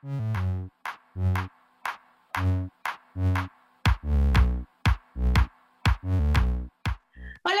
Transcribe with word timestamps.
Hola, 0.00 0.70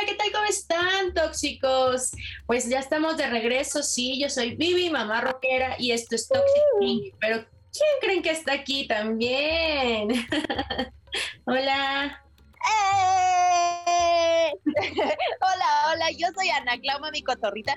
¿qué 0.06 0.14
tal? 0.14 0.30
¿Cómo 0.32 0.44
están, 0.48 1.14
tóxicos? 1.14 2.12
Pues 2.46 2.68
ya 2.68 2.78
estamos 2.78 3.16
de 3.16 3.26
regreso, 3.26 3.82
sí, 3.82 4.20
yo 4.20 4.30
soy 4.30 4.54
Vivi, 4.54 4.88
mamá 4.88 5.20
rockera, 5.20 5.74
y 5.80 5.90
esto 5.90 6.14
es 6.14 6.28
Toxic 6.28 6.62
Pink, 6.78 7.16
pero 7.18 7.44
¿quién 7.72 7.90
creen 8.00 8.22
que 8.22 8.30
está 8.30 8.52
aquí 8.52 8.86
también? 8.86 10.08
hola. 11.44 12.24
¡Eh! 12.70 14.52
hola, 15.40 15.92
hola, 15.92 16.10
yo 16.16 16.28
soy 16.36 16.50
Ana 16.50 16.78
Clauma, 16.78 17.10
mi 17.10 17.22
cotorrita, 17.24 17.74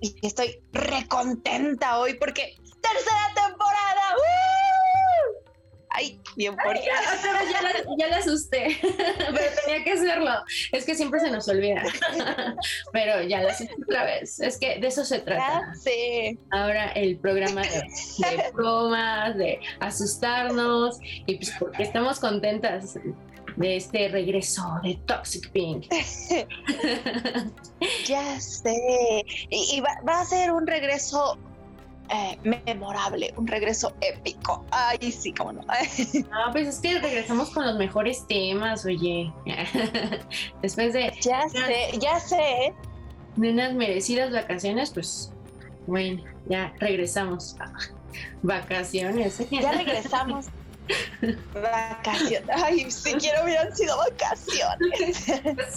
y 0.00 0.14
estoy 0.24 0.62
recontenta 0.72 1.98
hoy 1.98 2.14
porque 2.14 2.54
tercera 2.80 3.33
bien 6.36 6.56
por 6.56 6.74
ya, 6.74 6.82
ya, 7.52 7.62
la, 7.62 7.70
ya 7.98 8.08
la 8.08 8.16
asusté, 8.18 8.78
pero 8.82 9.56
tenía 9.64 9.84
que 9.84 9.92
hacerlo. 9.92 10.30
Es 10.72 10.84
que 10.84 10.94
siempre 10.94 11.20
se 11.20 11.30
nos 11.30 11.48
olvida. 11.48 11.82
pero 12.92 13.22
ya 13.22 13.42
la 13.42 13.52
asusté 13.52 13.74
otra 13.82 14.04
vez. 14.04 14.40
Es 14.40 14.58
que 14.58 14.78
de 14.78 14.86
eso 14.86 15.04
se 15.04 15.20
trata. 15.20 15.72
Ahora 16.50 16.88
el 16.92 17.18
programa 17.18 17.62
de, 17.62 17.82
de 18.18 18.50
bromas, 18.52 19.36
de 19.36 19.60
asustarnos, 19.80 20.98
y 21.26 21.36
pues 21.36 21.52
porque 21.58 21.82
estamos 21.82 22.20
contentas 22.20 22.98
de 23.56 23.76
este 23.76 24.08
regreso 24.08 24.62
de 24.82 24.98
Toxic 25.06 25.50
Pink. 25.50 25.86
ya 28.06 28.40
sé. 28.40 29.24
Y, 29.50 29.76
y 29.76 29.80
va, 29.80 30.00
va, 30.06 30.20
a 30.20 30.24
ser 30.24 30.52
un 30.52 30.66
regreso 30.66 31.38
eh, 32.10 32.38
memorable, 32.66 33.32
un 33.36 33.46
regreso 33.46 33.94
épico. 34.00 34.64
Ay, 34.70 35.10
sí, 35.10 35.32
cómo 35.32 35.52
no. 35.52 35.62
no, 36.30 36.52
pues 36.52 36.68
es 36.68 36.78
que 36.80 36.98
regresamos 36.98 37.50
con 37.50 37.66
los 37.66 37.76
mejores 37.76 38.26
temas, 38.26 38.84
oye. 38.84 39.32
Después 40.62 40.92
de. 40.92 41.12
Ya 41.20 41.48
sé, 41.48 41.98
ya 41.98 42.20
sé. 42.20 42.74
De 43.36 43.50
unas 43.50 43.72
merecidas 43.74 44.32
vacaciones, 44.32 44.90
pues 44.90 45.32
bueno, 45.86 46.22
ya 46.46 46.72
regresamos. 46.78 47.56
Vacaciones. 48.42 49.42
Ya 49.50 49.72
regresamos. 49.72 50.46
Vacaciones. 51.54 52.48
Ay, 52.62 52.90
siquiera 52.90 53.42
hubieran 53.42 53.74
sido 53.74 53.96
vacaciones. 53.96 55.16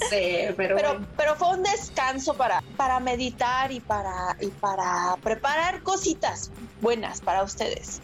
Sí, 0.10 0.54
pero, 0.58 0.76
pero, 0.76 1.08
pero, 1.16 1.36
fue 1.36 1.56
un 1.56 1.64
descanso 1.64 2.34
para, 2.34 2.62
para 2.78 3.00
meditar 3.00 3.72
y 3.72 3.80
para, 3.80 4.38
y 4.40 4.48
para 4.48 5.18
preparar 5.22 5.82
cositas 5.82 6.52
buenas 6.82 7.20
para 7.22 7.44
ustedes. 7.44 8.02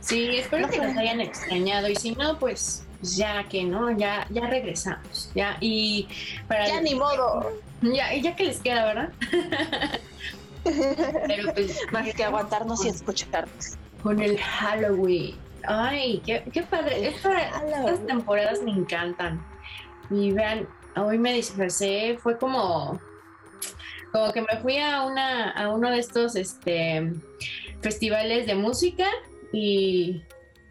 Sí, 0.00 0.36
espero 0.36 0.68
que 0.68 0.78
nos 0.78 0.96
hayan 0.96 1.20
extrañado 1.20 1.88
y 1.88 1.96
si 1.96 2.12
no, 2.12 2.38
pues 2.38 2.84
ya 3.02 3.44
que 3.48 3.64
no, 3.64 3.90
ya, 3.90 4.26
ya 4.30 4.46
regresamos. 4.46 5.30
Ya, 5.34 5.56
y 5.60 6.08
para 6.48 6.68
ya 6.68 6.80
ni 6.80 6.94
modo. 6.94 7.52
Ya, 7.82 8.14
ya 8.14 8.36
que 8.36 8.44
les 8.44 8.60
queda, 8.60 8.86
¿verdad? 8.86 9.12
pero 11.26 11.54
pues, 11.54 11.78
más 11.92 12.14
que 12.14 12.24
aguantarnos 12.24 12.84
y 12.84 12.88
escucharnos. 12.88 13.76
Con 14.02 14.22
el 14.22 14.38
Halloween. 14.38 15.36
Ay, 15.66 16.22
qué, 16.24 16.42
qué 16.52 16.62
padre. 16.62 17.08
Esta, 17.08 17.38
estas 17.38 18.06
temporadas 18.06 18.62
me 18.62 18.70
encantan. 18.70 19.44
Y 20.10 20.32
vean, 20.32 20.66
hoy 20.96 21.18
me 21.18 21.32
disfracé, 21.34 22.18
fue 22.22 22.38
como, 22.38 23.00
como 24.12 24.32
que 24.32 24.42
me 24.42 24.60
fui 24.60 24.78
a 24.78 25.02
una, 25.02 25.50
a 25.50 25.72
uno 25.72 25.90
de 25.90 25.98
estos 25.98 26.36
este 26.36 27.12
festivales 27.80 28.46
de 28.46 28.54
música 28.54 29.06
y, 29.52 30.22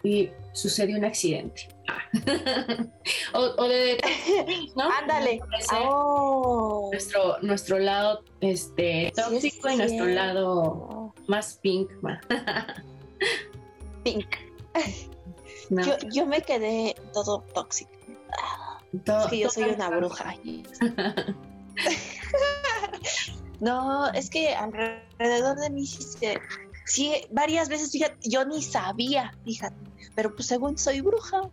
y 0.03 0.29
sucedió 0.53 0.97
un 0.97 1.05
accidente. 1.05 1.67
o, 3.33 3.39
o, 3.39 3.67
de 3.67 3.97
¿no? 4.75 4.91
Ándale. 4.91 5.41
Oh. 5.73 6.89
Nuestro, 6.91 7.37
nuestro 7.41 7.79
lado 7.79 8.23
este 8.41 9.11
tóxico 9.15 9.67
sí, 9.67 9.73
y 9.73 9.77
nuestro 9.77 10.05
lado 10.05 11.13
más 11.27 11.59
pink. 11.61 11.89
pink. 14.03 14.27
No. 15.69 15.83
Yo, 15.83 15.97
yo, 16.11 16.25
me 16.25 16.41
quedé 16.41 16.95
todo 17.13 17.43
tóxico. 17.53 17.91
Todo, 19.05 19.25
es 19.25 19.27
que 19.27 19.39
yo 19.39 19.49
soy 19.49 19.65
una 19.65 19.89
bruja. 19.89 20.35
No, 23.59 24.09
es 24.11 24.29
que 24.29 24.53
alrededor 24.55 25.57
de 25.59 25.69
mí 25.69 25.85
sí, 26.85 27.13
varias 27.31 27.69
veces, 27.69 27.91
fíjate, 27.91 28.17
yo 28.29 28.45
ni 28.45 28.61
sabía, 28.61 29.33
fíjate, 29.45 29.75
pero 30.15 30.33
pues 30.35 30.47
según 30.47 30.77
soy 30.77 31.01
bruja, 31.01 31.49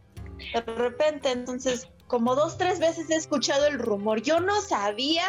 de 0.52 0.60
repente, 0.60 1.30
entonces, 1.30 1.88
como 2.06 2.34
dos, 2.34 2.58
tres 2.58 2.78
veces 2.78 3.10
he 3.10 3.16
escuchado 3.16 3.66
el 3.66 3.78
rumor. 3.78 4.22
Yo 4.22 4.40
no 4.40 4.60
sabía 4.60 5.24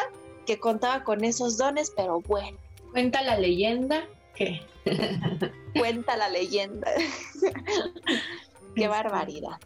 que 0.45 0.59
contaba 0.59 1.03
con 1.03 1.23
esos 1.23 1.57
dones, 1.57 1.91
pero 1.95 2.21
bueno. 2.21 2.57
Cuenta 2.91 3.21
la 3.21 3.37
leyenda 3.37 4.05
que 4.35 4.61
Cuenta 5.77 6.17
la 6.17 6.29
leyenda. 6.29 6.91
Qué 8.75 8.87
barbaridad. 8.87 9.57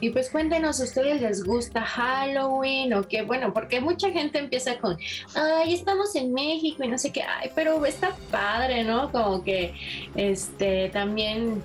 Y 0.00 0.10
pues 0.10 0.30
cuéntenos, 0.30 0.80
¿a 0.80 0.84
ustedes 0.84 1.20
les 1.20 1.44
gusta 1.44 1.82
Halloween 1.82 2.94
o 2.94 3.06
qué? 3.06 3.22
Bueno, 3.22 3.52
porque 3.52 3.80
mucha 3.80 4.10
gente 4.10 4.38
empieza 4.38 4.78
con, 4.78 4.96
ay, 5.34 5.74
estamos 5.74 6.14
en 6.14 6.32
México 6.32 6.84
y 6.84 6.88
no 6.88 6.98
sé 6.98 7.12
qué, 7.12 7.22
ay, 7.22 7.50
pero 7.54 7.84
está 7.86 8.14
padre, 8.30 8.84
¿no? 8.84 9.10
Como 9.12 9.42
que, 9.42 9.74
este, 10.14 10.90
también 10.90 11.62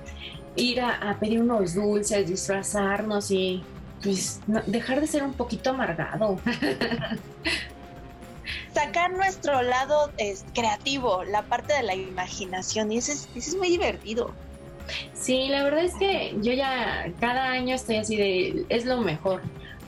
ir 0.55 0.81
a, 0.81 1.17
pedir 1.19 1.41
unos 1.41 1.75
dulces, 1.75 2.27
disfrazarnos 2.27 3.31
y 3.31 3.63
pues 4.01 4.39
dejar 4.67 5.01
de 5.01 5.07
ser 5.07 5.23
un 5.23 5.33
poquito 5.33 5.72
amargado. 5.72 6.39
sacar 8.73 9.11
nuestro 9.13 9.61
lado 9.61 10.11
es, 10.17 10.45
creativo, 10.53 11.23
la 11.23 11.43
parte 11.43 11.73
de 11.73 11.83
la 11.83 11.95
imaginación, 11.95 12.91
y 12.91 12.97
eso 12.97 13.11
es, 13.11 13.29
eso 13.35 13.51
es 13.51 13.55
muy 13.55 13.69
divertido. 13.69 14.33
Sí, 15.13 15.47
la 15.50 15.63
verdad 15.63 15.83
es 15.83 15.95
que 15.95 16.35
yo 16.41 16.53
ya 16.53 17.11
cada 17.19 17.51
año 17.51 17.75
estoy 17.75 17.97
así 17.97 18.16
de, 18.16 18.66
es 18.69 18.85
lo 18.85 19.01
mejor. 19.01 19.41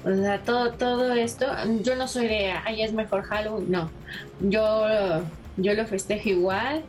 O 0.04 0.14
sea, 0.14 0.42
todo, 0.42 0.74
todo 0.74 1.14
esto, 1.14 1.48
yo 1.82 1.96
no 1.96 2.08
soy 2.08 2.28
de, 2.28 2.52
ay, 2.52 2.82
es 2.82 2.94
mejor 2.94 3.24
Halloween, 3.24 3.72
no. 3.72 3.92
Yo, 4.40 4.86
yo 5.58 5.74
lo 5.74 5.86
festejo 5.86 6.30
igual. 6.30 6.84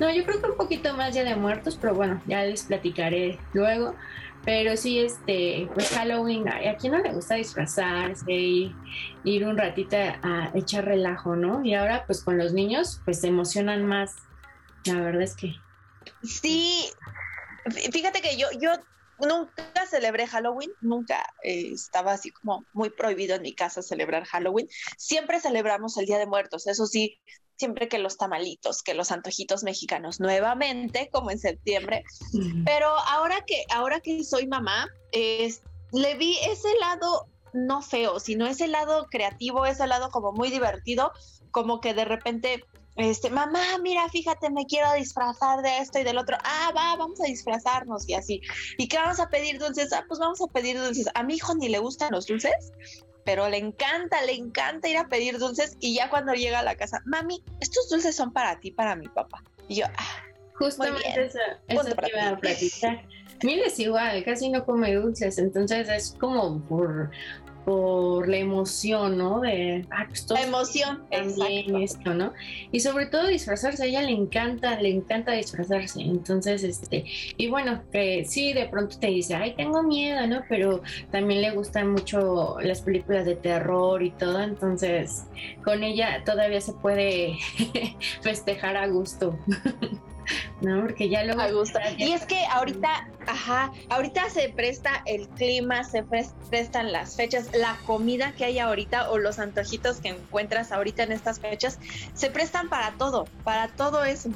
No, 0.00 0.10
yo 0.10 0.24
creo 0.24 0.40
que 0.40 0.50
un 0.50 0.56
poquito 0.56 0.94
más 0.94 1.14
ya 1.14 1.24
de 1.24 1.36
muertos, 1.36 1.76
pero 1.80 1.94
bueno, 1.94 2.22
ya 2.26 2.42
les 2.44 2.62
platicaré 2.62 3.38
luego. 3.52 3.94
Pero 4.44 4.76
sí, 4.76 4.98
este, 5.00 5.68
pues 5.74 5.90
Halloween, 5.90 6.48
a 6.48 6.74
quién 6.76 6.92
no 6.92 7.00
le 7.00 7.12
gusta 7.12 7.34
disfrazarse 7.34 8.32
y 8.32 8.74
ir 9.24 9.46
un 9.46 9.58
ratito 9.58 9.96
a 9.96 10.50
echar 10.54 10.86
relajo, 10.86 11.36
¿no? 11.36 11.62
Y 11.64 11.74
ahora, 11.74 12.04
pues 12.06 12.22
con 12.22 12.38
los 12.38 12.54
niños, 12.54 13.02
pues 13.04 13.20
se 13.20 13.28
emocionan 13.28 13.84
más. 13.84 14.16
La 14.86 14.94
verdad 14.94 15.22
es 15.22 15.36
que. 15.36 15.54
Sí, 16.22 16.86
fíjate 17.70 18.20
que 18.20 18.36
yo, 18.36 18.48
yo 18.60 18.72
nunca 19.18 19.86
celebré 19.88 20.26
Halloween, 20.26 20.70
nunca 20.80 21.24
eh, 21.42 21.70
estaba 21.72 22.12
así 22.12 22.30
como 22.30 22.64
muy 22.72 22.90
prohibido 22.90 23.36
en 23.36 23.42
mi 23.42 23.54
casa 23.54 23.82
celebrar 23.82 24.24
Halloween. 24.24 24.68
Siempre 24.96 25.40
celebramos 25.40 25.96
el 25.96 26.06
Día 26.06 26.18
de 26.18 26.26
Muertos, 26.26 26.66
eso 26.66 26.86
sí, 26.86 27.18
siempre 27.56 27.88
que 27.88 27.98
los 27.98 28.16
tamalitos, 28.16 28.82
que 28.82 28.94
los 28.94 29.10
antojitos 29.10 29.64
mexicanos 29.64 30.20
nuevamente, 30.20 31.10
como 31.12 31.30
en 31.30 31.38
septiembre. 31.38 32.04
Pero 32.64 32.88
ahora 32.88 33.44
que, 33.46 33.64
ahora 33.70 34.00
que 34.00 34.22
soy 34.22 34.46
mamá, 34.46 34.88
le 35.12 36.14
vi 36.14 36.36
ese 36.44 36.68
lado 36.80 37.26
no 37.52 37.82
feo, 37.82 38.20
sino 38.20 38.46
ese 38.46 38.68
lado 38.68 39.08
creativo, 39.10 39.66
ese 39.66 39.86
lado 39.86 40.10
como 40.10 40.32
muy 40.32 40.50
divertido, 40.50 41.12
como 41.50 41.80
que 41.80 41.94
de 41.94 42.04
repente 42.04 42.64
este, 42.98 43.30
mamá, 43.30 43.78
mira, 43.80 44.08
fíjate, 44.08 44.50
me 44.50 44.66
quiero 44.66 44.92
disfrazar 44.94 45.62
de 45.62 45.78
esto 45.78 46.00
y 46.00 46.04
del 46.04 46.18
otro. 46.18 46.36
Ah, 46.42 46.72
va, 46.76 46.96
vamos 46.96 47.20
a 47.20 47.24
disfrazarnos 47.24 48.08
y 48.08 48.14
así. 48.14 48.40
¿Y 48.76 48.88
qué 48.88 48.96
vamos 48.96 49.20
a 49.20 49.28
pedir 49.28 49.58
dulces? 49.60 49.92
Ah, 49.92 50.04
pues 50.08 50.18
vamos 50.18 50.40
a 50.42 50.46
pedir 50.48 50.78
dulces. 50.80 51.08
A 51.14 51.22
mi 51.22 51.34
hijo 51.34 51.54
ni 51.54 51.68
le 51.68 51.78
gustan 51.78 52.10
los 52.10 52.26
dulces, 52.26 52.72
pero 53.24 53.48
le 53.48 53.58
encanta, 53.58 54.20
le 54.22 54.32
encanta 54.32 54.88
ir 54.88 54.96
a 54.96 55.06
pedir 55.06 55.38
dulces 55.38 55.76
y 55.78 55.94
ya 55.94 56.10
cuando 56.10 56.32
llega 56.32 56.58
a 56.58 56.62
la 56.64 56.74
casa, 56.74 57.00
mami, 57.04 57.44
estos 57.60 57.88
dulces 57.88 58.16
son 58.16 58.32
para 58.32 58.58
ti, 58.58 58.72
para 58.72 58.96
mi 58.96 59.06
papá. 59.06 59.44
Y 59.68 59.76
yo, 59.76 59.86
ah, 59.96 60.22
justamente 60.54 61.08
eso, 61.08 61.38
eso 61.68 61.84
te 61.94 62.08
iba 62.08 62.28
a 62.30 62.36
platicar. 62.36 63.04
Es 63.40 63.78
igual, 63.78 64.24
casi 64.24 64.48
no 64.48 64.64
come 64.64 64.92
dulces, 64.94 65.38
entonces 65.38 65.88
es 65.88 66.16
como 66.18 66.60
por, 66.62 67.12
por 67.68 68.26
la 68.26 68.38
emoción, 68.38 69.18
¿no? 69.18 69.40
De 69.40 69.84
ah, 69.90 70.06
pues 70.08 70.26
la 70.30 70.40
emoción, 70.40 71.02
también 71.10 71.76
esto, 71.76 72.14
¿no? 72.14 72.32
Y 72.72 72.80
sobre 72.80 73.04
todo 73.04 73.26
disfrazarse, 73.26 73.82
a 73.82 73.86
ella 73.86 74.00
le 74.00 74.12
encanta, 74.12 74.80
le 74.80 74.88
encanta 74.88 75.32
disfrazarse. 75.32 76.00
Entonces, 76.00 76.64
este, 76.64 77.04
y 77.36 77.48
bueno, 77.48 77.82
que 77.92 78.24
sí, 78.24 78.54
de 78.54 78.70
pronto 78.70 78.98
te 78.98 79.08
dice, 79.08 79.34
ay, 79.34 79.52
tengo 79.54 79.82
miedo, 79.82 80.26
¿no? 80.26 80.44
Pero 80.48 80.80
también 81.10 81.42
le 81.42 81.50
gustan 81.50 81.92
mucho 81.92 82.56
las 82.62 82.80
películas 82.80 83.26
de 83.26 83.36
terror 83.36 84.02
y 84.02 84.12
todo, 84.12 84.40
entonces 84.40 85.26
con 85.62 85.82
ella 85.82 86.22
todavía 86.24 86.62
se 86.62 86.72
puede 86.72 87.36
festejar 88.22 88.78
a 88.78 88.86
gusto. 88.86 89.38
¿no? 90.60 90.82
Porque 90.82 91.08
ya 91.08 91.24
luego... 91.24 91.42
Me 91.42 91.52
gusta. 91.52 91.80
Y 91.96 92.12
es 92.12 92.26
que 92.26 92.44
ahorita, 92.46 93.08
ajá, 93.26 93.72
ahorita 93.90 94.28
se 94.30 94.48
presta 94.48 95.02
el 95.06 95.28
clima, 95.28 95.84
se 95.84 96.04
prestan 96.50 96.92
las 96.92 97.16
fechas, 97.16 97.50
la 97.54 97.76
comida 97.86 98.32
que 98.32 98.44
hay 98.44 98.58
ahorita 98.58 99.10
o 99.10 99.18
los 99.18 99.38
antojitos 99.38 100.00
que 100.00 100.08
encuentras 100.08 100.72
ahorita 100.72 101.02
en 101.02 101.12
estas 101.12 101.40
fechas, 101.40 101.78
se 102.14 102.30
prestan 102.30 102.68
para 102.68 102.92
todo, 102.92 103.26
para 103.44 103.68
todo 103.68 104.04
eso. 104.04 104.30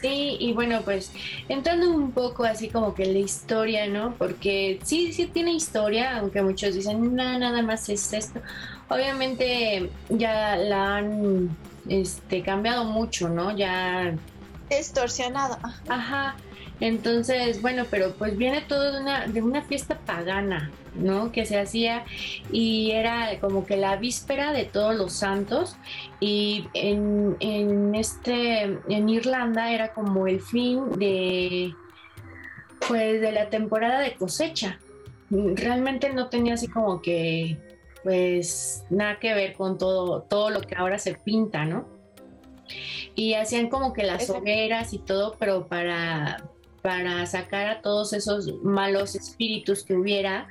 Sí, 0.00 0.36
y 0.38 0.52
bueno, 0.52 0.82
pues 0.82 1.12
entrando 1.48 1.90
un 1.90 2.12
poco 2.12 2.44
así 2.44 2.68
como 2.68 2.94
que 2.94 3.06
la 3.06 3.18
historia, 3.18 3.86
¿no? 3.86 4.14
Porque 4.14 4.78
sí, 4.84 5.12
sí 5.12 5.26
tiene 5.26 5.52
historia, 5.52 6.18
aunque 6.18 6.42
muchos 6.42 6.74
dicen, 6.74 7.14
no, 7.14 7.38
nada 7.38 7.62
más 7.62 7.88
es 7.88 8.12
esto. 8.12 8.40
Obviamente 8.88 9.90
ya 10.08 10.56
la 10.56 10.96
han 10.96 11.56
este, 11.88 12.42
cambiado 12.42 12.84
mucho, 12.84 13.28
¿no? 13.28 13.56
Ya... 13.56 14.14
Distorsionado. 14.70 15.58
Ajá. 15.88 16.36
Entonces, 16.80 17.60
bueno, 17.60 17.86
pero 17.90 18.14
pues 18.14 18.36
viene 18.36 18.60
todo 18.60 18.92
de 18.92 19.00
una, 19.00 19.26
de 19.26 19.42
una 19.42 19.62
fiesta 19.62 19.98
pagana, 19.98 20.70
¿no? 20.94 21.32
Que 21.32 21.44
se 21.44 21.58
hacía 21.58 22.04
y 22.52 22.92
era 22.92 23.38
como 23.40 23.66
que 23.66 23.76
la 23.76 23.96
víspera 23.96 24.52
de 24.52 24.64
todos 24.64 24.94
los 24.94 25.12
santos 25.12 25.76
y 26.20 26.68
en, 26.74 27.36
en 27.40 27.94
este, 27.96 28.78
en 28.88 29.08
Irlanda 29.08 29.72
era 29.72 29.92
como 29.92 30.28
el 30.28 30.40
fin 30.40 30.92
de, 30.92 31.74
pues, 32.86 33.20
de 33.20 33.32
la 33.32 33.50
temporada 33.50 33.98
de 33.98 34.14
cosecha. 34.14 34.78
Realmente 35.30 36.12
no 36.12 36.28
tenía 36.28 36.54
así 36.54 36.68
como 36.68 37.02
que, 37.02 37.58
pues, 38.04 38.84
nada 38.88 39.18
que 39.18 39.34
ver 39.34 39.54
con 39.54 39.78
todo, 39.78 40.22
todo 40.22 40.50
lo 40.50 40.60
que 40.60 40.76
ahora 40.76 41.00
se 41.00 41.14
pinta, 41.14 41.64
¿no? 41.64 41.97
Y 43.14 43.34
hacían 43.34 43.68
como 43.68 43.92
que 43.92 44.04
las 44.04 44.28
hogueras 44.30 44.92
y 44.92 44.98
todo, 44.98 45.36
pero 45.38 45.66
para 45.66 46.42
para 46.82 47.26
sacar 47.26 47.66
a 47.66 47.82
todos 47.82 48.12
esos 48.12 48.62
malos 48.62 49.14
espíritus 49.14 49.84
que 49.84 49.94
hubiera 49.94 50.48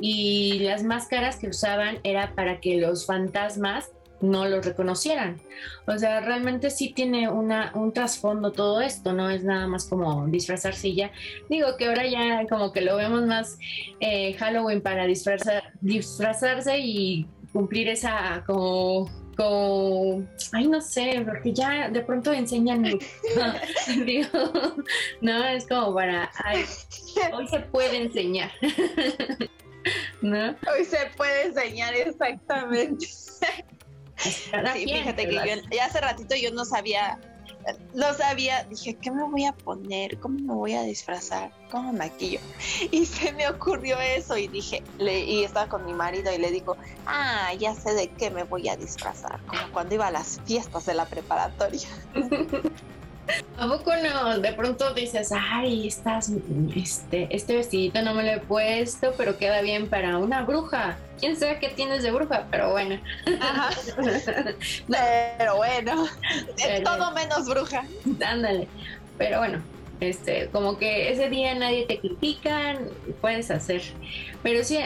y 0.00 0.58
las 0.58 0.82
máscaras 0.82 1.36
que 1.36 1.48
usaban 1.48 1.98
era 2.02 2.34
para 2.34 2.60
que 2.60 2.78
los 2.78 3.06
fantasmas 3.06 3.90
no 4.20 4.48
los 4.48 4.64
reconocieran. 4.64 5.40
O 5.86 5.96
sea, 5.96 6.20
realmente 6.20 6.70
sí 6.70 6.92
tiene 6.92 7.28
una, 7.28 7.72
un 7.74 7.92
trasfondo 7.92 8.52
todo 8.52 8.80
esto, 8.80 9.12
no 9.12 9.30
es 9.30 9.44
nada 9.44 9.66
más 9.68 9.88
como 9.88 10.26
disfrazarse 10.26 10.88
y 10.88 10.96
ya. 10.96 11.12
Digo 11.48 11.76
que 11.76 11.86
ahora 11.86 12.06
ya 12.06 12.46
como 12.48 12.72
que 12.72 12.80
lo 12.80 12.96
vemos 12.96 13.24
más 13.26 13.58
eh, 14.00 14.32
Halloween 14.34 14.80
para 14.80 15.06
disfrazar, 15.06 15.72
disfrazarse 15.80 16.78
y 16.80 17.26
cumplir 17.52 17.88
esa 17.88 18.42
como 18.46 19.08
como, 19.38 20.26
ay, 20.52 20.66
no 20.66 20.80
sé, 20.80 21.22
porque 21.24 21.52
ya 21.52 21.88
de 21.88 22.00
pronto 22.00 22.32
enseñan, 22.32 22.82
digo, 24.04 24.28
no, 25.20 25.44
es 25.44 25.66
como 25.68 25.94
para, 25.94 26.28
ay, 26.44 26.64
hoy 27.32 27.46
se 27.46 27.60
puede 27.60 28.02
enseñar, 28.02 28.50
¿no? 30.22 30.48
Hoy 30.48 30.84
se 30.84 30.98
puede 31.16 31.46
enseñar 31.46 31.94
exactamente. 31.94 33.06
sí, 33.06 34.50
fíjate 34.84 35.28
que 35.28 35.34
yo, 35.34 35.62
ya 35.70 35.84
hace 35.84 36.00
ratito 36.00 36.34
yo 36.34 36.50
no 36.52 36.64
sabía 36.64 37.20
no 37.94 38.14
sabía, 38.14 38.64
dije, 38.64 38.94
¿qué 38.94 39.10
me 39.10 39.24
voy 39.24 39.44
a 39.44 39.52
poner? 39.52 40.18
¿Cómo 40.18 40.38
me 40.38 40.54
voy 40.54 40.74
a 40.74 40.82
disfrazar? 40.82 41.52
¿Cómo 41.70 41.92
me 41.92 41.98
maquillo? 41.98 42.40
Y 42.90 43.06
se 43.06 43.32
me 43.32 43.48
ocurrió 43.48 43.98
eso 43.98 44.36
y 44.36 44.48
dije, 44.48 44.82
le, 44.98 45.24
y 45.24 45.44
estaba 45.44 45.68
con 45.68 45.84
mi 45.84 45.92
marido 45.92 46.32
y 46.32 46.38
le 46.38 46.50
digo, 46.50 46.76
ah, 47.06 47.52
ya 47.58 47.74
sé 47.74 47.94
de 47.94 48.08
qué 48.08 48.30
me 48.30 48.44
voy 48.44 48.68
a 48.68 48.76
disfrazar, 48.76 49.40
como 49.46 49.72
cuando 49.72 49.94
iba 49.94 50.06
a 50.06 50.10
las 50.10 50.40
fiestas 50.44 50.86
de 50.86 50.94
la 50.94 51.06
preparatoria. 51.06 51.88
¿A 53.58 53.66
poco 53.68 53.92
no? 53.96 54.38
De 54.38 54.52
pronto 54.52 54.94
dices, 54.94 55.30
ay, 55.32 55.88
estás, 55.88 56.32
este, 56.74 57.28
este 57.34 57.56
vestidito 57.56 58.02
no 58.02 58.14
me 58.14 58.22
lo 58.22 58.30
he 58.30 58.40
puesto, 58.40 59.12
pero 59.16 59.36
queda 59.36 59.60
bien 59.62 59.88
para 59.88 60.18
una 60.18 60.42
bruja. 60.42 60.96
¿Quién 61.18 61.36
sabe 61.36 61.58
qué 61.58 61.68
tienes 61.68 62.02
de 62.02 62.10
bruja? 62.10 62.46
Pero 62.50 62.70
bueno. 62.70 63.00
pero 64.88 65.56
bueno, 65.56 66.06
todo 66.84 67.12
menos 67.12 67.48
bruja. 67.48 67.84
Ándale. 68.24 68.68
Pero 69.18 69.38
bueno, 69.38 69.60
este, 70.00 70.48
como 70.52 70.78
que 70.78 71.10
ese 71.10 71.28
día 71.28 71.54
nadie 71.54 71.86
te 71.86 71.98
critica, 71.98 72.78
puedes 73.20 73.50
hacer. 73.50 73.82
Pero 74.42 74.62
sí, 74.62 74.78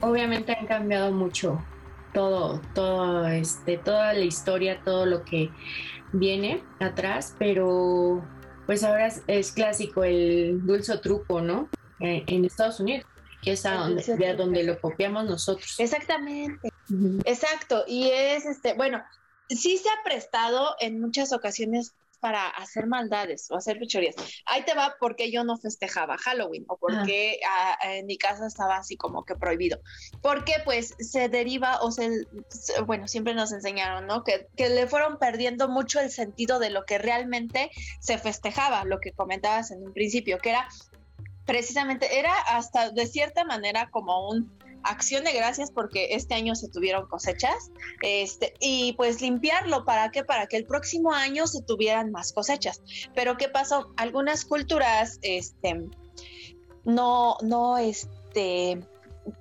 obviamente 0.00 0.56
han 0.58 0.66
cambiado 0.66 1.12
mucho 1.12 1.62
todo, 2.12 2.60
todo, 2.74 3.26
este, 3.26 3.78
toda 3.78 4.12
la 4.12 4.24
historia, 4.24 4.80
todo 4.84 5.06
lo 5.06 5.24
que 5.24 5.50
viene 6.12 6.62
atrás, 6.80 7.34
pero 7.38 8.24
pues 8.66 8.84
ahora 8.84 9.08
es, 9.26 9.52
clásico 9.52 10.04
el 10.04 10.64
dulce 10.64 10.96
truco, 10.98 11.40
¿no? 11.40 11.68
Eh, 12.00 12.24
en 12.26 12.44
Estados 12.44 12.80
Unidos, 12.80 13.06
que 13.42 13.52
es 13.52 13.66
a 13.66 13.74
donde, 13.74 14.34
donde 14.34 14.62
lo 14.64 14.80
copiamos 14.80 15.24
nosotros. 15.24 15.78
Exactamente. 15.78 16.72
Exacto. 17.24 17.84
Y 17.86 18.10
es 18.10 18.46
este, 18.46 18.74
bueno, 18.74 19.02
sí 19.48 19.78
se 19.78 19.88
ha 19.88 20.02
prestado 20.04 20.76
en 20.80 21.00
muchas 21.00 21.32
ocasiones 21.32 21.94
para 22.20 22.48
hacer 22.48 22.86
maldades 22.86 23.50
o 23.50 23.56
hacer 23.56 23.78
fechorías. 23.78 24.14
Ahí 24.46 24.62
te 24.64 24.74
va 24.74 24.94
porque 25.00 25.30
yo 25.30 25.44
no 25.44 25.56
festejaba 25.58 26.18
Halloween 26.18 26.64
o 26.68 26.76
porque 26.76 27.40
ah, 27.48 27.78
en 27.84 28.06
mi 28.06 28.18
casa 28.18 28.46
estaba 28.46 28.76
así 28.76 28.96
como 28.96 29.24
que 29.24 29.34
prohibido. 29.34 29.80
Porque 30.22 30.54
pues 30.64 30.94
se 30.98 31.28
deriva 31.28 31.80
o 31.80 31.90
se, 31.90 32.26
bueno, 32.86 33.08
siempre 33.08 33.34
nos 33.34 33.52
enseñaron, 33.52 34.06
¿no? 34.06 34.22
Que, 34.22 34.48
que 34.56 34.68
le 34.68 34.86
fueron 34.86 35.18
perdiendo 35.18 35.68
mucho 35.68 36.00
el 36.00 36.10
sentido 36.10 36.58
de 36.58 36.70
lo 36.70 36.84
que 36.84 36.98
realmente 36.98 37.70
se 38.00 38.18
festejaba, 38.18 38.84
lo 38.84 39.00
que 39.00 39.12
comentabas 39.12 39.70
en 39.70 39.82
un 39.82 39.92
principio, 39.92 40.38
que 40.38 40.50
era 40.50 40.68
precisamente, 41.46 42.18
era 42.18 42.32
hasta 42.32 42.90
de 42.90 43.06
cierta 43.06 43.44
manera 43.44 43.90
como 43.90 44.28
un 44.28 44.59
acción 44.82 45.24
de 45.24 45.32
gracias 45.32 45.70
porque 45.70 46.14
este 46.14 46.34
año 46.34 46.54
se 46.54 46.68
tuvieron 46.68 47.06
cosechas, 47.06 47.70
este, 48.02 48.54
y 48.60 48.92
pues 48.94 49.20
limpiarlo, 49.20 49.84
¿para 49.84 50.10
qué? 50.10 50.24
Para 50.24 50.46
que 50.46 50.56
el 50.56 50.66
próximo 50.66 51.12
año 51.12 51.46
se 51.46 51.62
tuvieran 51.62 52.10
más 52.10 52.32
cosechas. 52.32 52.82
Pero 53.14 53.36
¿qué 53.36 53.48
pasó? 53.48 53.92
Algunas 53.96 54.44
culturas, 54.44 55.18
este, 55.22 55.88
no, 56.84 57.36
no, 57.42 57.78
este, 57.78 58.80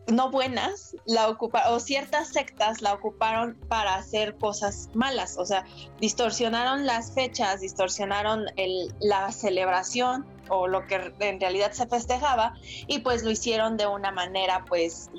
no 0.08 0.32
buenas, 0.32 0.96
la 1.06 1.30
ocuparon, 1.30 1.74
o 1.74 1.80
ciertas 1.80 2.30
sectas 2.30 2.82
la 2.82 2.94
ocuparon 2.94 3.56
para 3.68 3.96
hacer 3.96 4.38
cosas 4.38 4.90
malas, 4.94 5.38
o 5.38 5.46
sea, 5.46 5.66
distorsionaron 6.00 6.86
las 6.86 7.14
fechas, 7.14 7.62
distorsionaron 7.62 8.46
el, 8.58 8.94
la 9.00 9.32
celebración 9.32 10.26
o 10.50 10.68
lo 10.68 10.86
que 10.88 11.14
en 11.20 11.40
realidad 11.40 11.72
se 11.72 11.88
festejaba 11.88 12.54
y 12.88 13.00
pues 13.00 13.24
lo 13.24 13.32
hicieron 13.32 13.78
de 13.78 13.88
una 13.88 14.12
manera 14.12 14.66
pues 14.68 15.10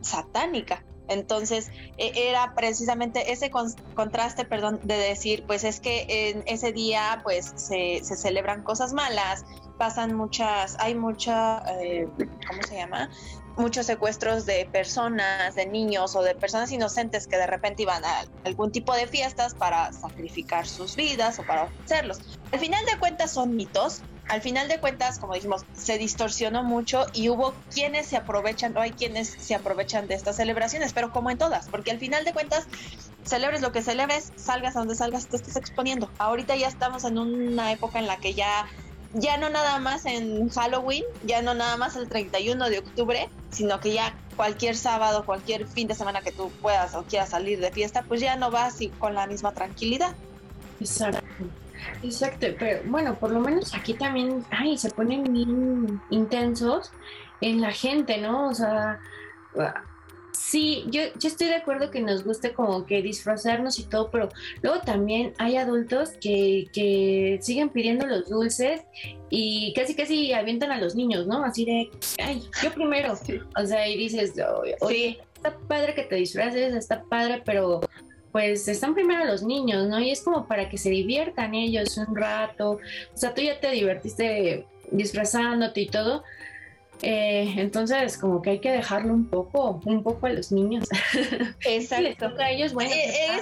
satánica. 0.00 0.82
Entonces 1.08 1.70
e, 1.98 2.28
era 2.28 2.54
precisamente 2.54 3.32
ese 3.32 3.50
contraste, 3.50 4.44
perdón, 4.44 4.80
de 4.82 4.96
decir, 4.96 5.44
pues 5.46 5.64
es 5.64 5.80
que 5.80 6.06
en 6.08 6.42
ese 6.46 6.72
día 6.72 7.20
pues 7.22 7.52
se, 7.56 8.00
se 8.02 8.16
celebran 8.16 8.62
cosas 8.62 8.92
malas, 8.92 9.44
pasan 9.78 10.14
muchas, 10.14 10.76
hay 10.80 10.94
mucha, 10.94 11.62
eh, 11.80 12.08
¿cómo 12.48 12.62
se 12.62 12.76
llama? 12.76 13.10
Muchos 13.56 13.86
secuestros 13.86 14.44
de 14.44 14.68
personas, 14.70 15.54
de 15.54 15.66
niños 15.66 16.14
o 16.14 16.22
de 16.22 16.34
personas 16.34 16.70
inocentes 16.72 17.26
que 17.26 17.36
de 17.36 17.46
repente 17.46 17.82
iban 17.82 18.04
a 18.04 18.24
algún 18.44 18.70
tipo 18.70 18.94
de 18.94 19.06
fiestas 19.06 19.54
para 19.54 19.92
sacrificar 19.92 20.66
sus 20.66 20.94
vidas 20.94 21.38
o 21.38 21.42
para 21.42 21.70
hacerlos. 21.84 22.20
Al 22.52 22.58
final 22.58 22.84
de 22.84 22.98
cuentas 22.98 23.30
son 23.30 23.56
mitos, 23.56 24.02
al 24.28 24.42
final 24.42 24.68
de 24.68 24.78
cuentas, 24.78 25.18
como 25.18 25.34
dijimos, 25.34 25.64
se 25.72 25.98
distorsionó 25.98 26.62
mucho 26.64 27.06
y 27.12 27.28
hubo 27.28 27.54
quienes 27.72 28.06
se 28.06 28.16
aprovechan, 28.16 28.76
o 28.76 28.80
hay 28.80 28.92
quienes 28.92 29.28
se 29.28 29.54
aprovechan 29.54 30.08
de 30.08 30.14
estas 30.14 30.36
celebraciones, 30.36 30.92
pero 30.92 31.12
como 31.12 31.30
en 31.30 31.38
todas, 31.38 31.68
porque 31.68 31.90
al 31.90 31.98
final 31.98 32.24
de 32.24 32.32
cuentas, 32.32 32.66
celebres 33.24 33.60
lo 33.60 33.72
que 33.72 33.82
celebres, 33.82 34.32
salgas 34.36 34.76
a 34.76 34.80
donde 34.80 34.94
salgas, 34.94 35.28
te 35.28 35.36
estés 35.36 35.56
exponiendo. 35.56 36.10
Ahorita 36.18 36.56
ya 36.56 36.68
estamos 36.68 37.04
en 37.04 37.18
una 37.18 37.72
época 37.72 37.98
en 37.98 38.06
la 38.06 38.16
que 38.16 38.34
ya 38.34 38.66
ya 39.14 39.38
no 39.38 39.48
nada 39.48 39.78
más 39.78 40.04
en 40.04 40.48
Halloween, 40.50 41.04
ya 41.24 41.40
no 41.40 41.54
nada 41.54 41.76
más 41.76 41.96
el 41.96 42.08
31 42.08 42.68
de 42.68 42.80
octubre, 42.80 43.30
sino 43.50 43.80
que 43.80 43.94
ya 43.94 44.14
cualquier 44.36 44.76
sábado, 44.76 45.24
cualquier 45.24 45.66
fin 45.66 45.88
de 45.88 45.94
semana 45.94 46.20
que 46.20 46.32
tú 46.32 46.50
puedas 46.60 46.94
o 46.94 47.04
quieras 47.04 47.30
salir 47.30 47.60
de 47.60 47.70
fiesta, 47.70 48.02
pues 48.02 48.20
ya 48.20 48.36
no 48.36 48.50
vas 48.50 48.78
con 48.98 49.14
la 49.14 49.26
misma 49.26 49.52
tranquilidad. 49.52 50.14
Exacto. 50.80 51.25
Exacto, 52.02 52.46
pero 52.58 52.80
bueno, 52.86 53.14
por 53.14 53.30
lo 53.30 53.40
menos 53.40 53.74
aquí 53.74 53.94
también, 53.94 54.44
ay, 54.50 54.78
se 54.78 54.90
ponen 54.90 55.24
bien 55.32 56.00
intensos 56.10 56.92
en 57.40 57.60
la 57.60 57.72
gente, 57.72 58.18
¿no? 58.18 58.48
O 58.48 58.54
sea, 58.54 59.00
sí, 60.32 60.84
yo, 60.88 61.02
yo 61.18 61.28
estoy 61.28 61.48
de 61.48 61.56
acuerdo 61.56 61.90
que 61.90 62.00
nos 62.00 62.24
guste 62.24 62.52
como 62.52 62.86
que 62.86 63.02
disfrazarnos 63.02 63.78
y 63.78 63.84
todo, 63.84 64.10
pero 64.10 64.28
luego 64.62 64.80
también 64.80 65.32
hay 65.38 65.56
adultos 65.56 66.10
que, 66.20 66.66
que 66.72 67.38
siguen 67.40 67.70
pidiendo 67.70 68.06
los 68.06 68.28
dulces 68.28 68.82
y 69.30 69.72
casi 69.74 69.94
casi 69.94 70.32
avientan 70.32 70.70
a 70.70 70.78
los 70.78 70.94
niños, 70.94 71.26
¿no? 71.26 71.44
Así 71.44 71.64
de, 71.64 71.90
ay, 72.22 72.42
yo 72.62 72.72
primero. 72.72 73.12
O 73.12 73.66
sea, 73.66 73.88
y 73.88 73.96
dices, 73.96 74.34
oye, 74.80 75.20
está 75.34 75.56
padre 75.68 75.94
que 75.94 76.04
te 76.04 76.16
disfraces, 76.16 76.74
está 76.74 77.02
padre, 77.04 77.42
pero 77.44 77.80
pues 78.36 78.68
están 78.68 78.92
primero 78.92 79.24
los 79.24 79.42
niños, 79.42 79.88
¿no? 79.88 79.98
Y 79.98 80.10
es 80.10 80.20
como 80.20 80.46
para 80.46 80.68
que 80.68 80.76
se 80.76 80.90
diviertan 80.90 81.54
ellos 81.54 81.96
un 81.96 82.14
rato. 82.14 82.72
O 82.72 83.16
sea, 83.16 83.32
tú 83.32 83.40
ya 83.40 83.58
te 83.58 83.70
divertiste 83.70 84.66
disfrazándote 84.90 85.80
y 85.80 85.86
todo. 85.86 86.22
Eh, 87.00 87.54
entonces, 87.56 88.18
como 88.18 88.42
que 88.42 88.50
hay 88.50 88.58
que 88.58 88.72
dejarlo 88.72 89.14
un 89.14 89.24
poco, 89.24 89.80
un 89.86 90.02
poco 90.02 90.26
a 90.26 90.28
los 90.28 90.52
niños. 90.52 90.86
Exacto. 91.64 92.30
a 92.38 92.50
ellos, 92.50 92.74
bueno. 92.74 92.90
Eh, 92.92 93.40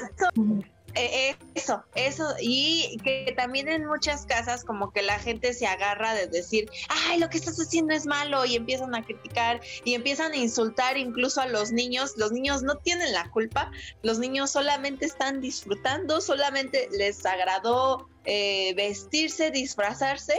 eh, 0.94 1.36
eso, 1.54 1.84
eso, 1.94 2.24
y 2.40 2.98
que 3.02 3.34
también 3.36 3.68
en 3.68 3.86
muchas 3.86 4.26
casas 4.26 4.64
como 4.64 4.92
que 4.92 5.02
la 5.02 5.18
gente 5.18 5.52
se 5.52 5.66
agarra 5.66 6.14
de 6.14 6.26
decir, 6.26 6.70
ay, 6.88 7.18
lo 7.18 7.28
que 7.28 7.38
estás 7.38 7.58
haciendo 7.58 7.94
es 7.94 8.06
malo 8.06 8.44
y 8.44 8.56
empiezan 8.56 8.94
a 8.94 9.04
criticar 9.04 9.60
y 9.84 9.94
empiezan 9.94 10.32
a 10.32 10.36
insultar 10.36 10.96
incluso 10.96 11.40
a 11.40 11.46
los 11.46 11.72
niños. 11.72 12.14
Los 12.16 12.32
niños 12.32 12.62
no 12.62 12.76
tienen 12.76 13.12
la 13.12 13.30
culpa, 13.30 13.70
los 14.02 14.18
niños 14.18 14.50
solamente 14.50 15.06
están 15.06 15.40
disfrutando, 15.40 16.20
solamente 16.20 16.88
les 16.92 17.24
agradó 17.26 18.08
eh, 18.24 18.74
vestirse, 18.74 19.50
disfrazarse 19.50 20.34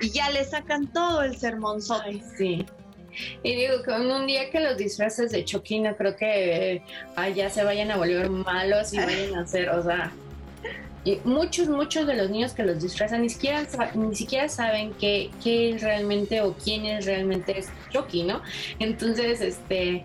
y 0.00 0.10
ya 0.10 0.30
le 0.30 0.44
sacan 0.44 0.92
todo 0.92 1.22
el 1.22 1.38
sermón. 1.38 1.80
sí. 1.80 2.66
Y 3.42 3.54
digo, 3.54 3.82
con 3.84 4.10
un 4.10 4.26
día 4.26 4.50
que 4.50 4.60
los 4.60 4.76
disfraces 4.76 5.30
de 5.30 5.44
Chucky, 5.44 5.80
no 5.80 5.96
creo 5.96 6.16
que 6.16 6.82
allá 7.16 7.50
se 7.50 7.64
vayan 7.64 7.90
a 7.90 7.96
volver 7.96 8.30
malos 8.30 8.92
y 8.92 8.98
vayan 8.98 9.34
a 9.34 9.42
hacer, 9.42 9.68
o 9.70 9.82
sea, 9.82 10.12
muchos, 11.24 11.68
muchos 11.68 12.06
de 12.06 12.14
los 12.14 12.30
niños 12.30 12.52
que 12.52 12.62
los 12.62 12.82
disfrazan 12.82 13.22
ni 13.22 13.30
siquiera, 13.30 13.66
ni 13.94 14.14
siquiera 14.14 14.48
saben 14.48 14.92
qué, 15.00 15.30
qué 15.42 15.70
es 15.70 15.82
realmente 15.82 16.42
o 16.42 16.54
quién 16.54 16.84
es 16.84 17.06
realmente 17.06 17.58
es 17.58 17.68
Chucky, 17.90 18.24
¿no? 18.24 18.42
Entonces, 18.78 19.40
este, 19.40 20.04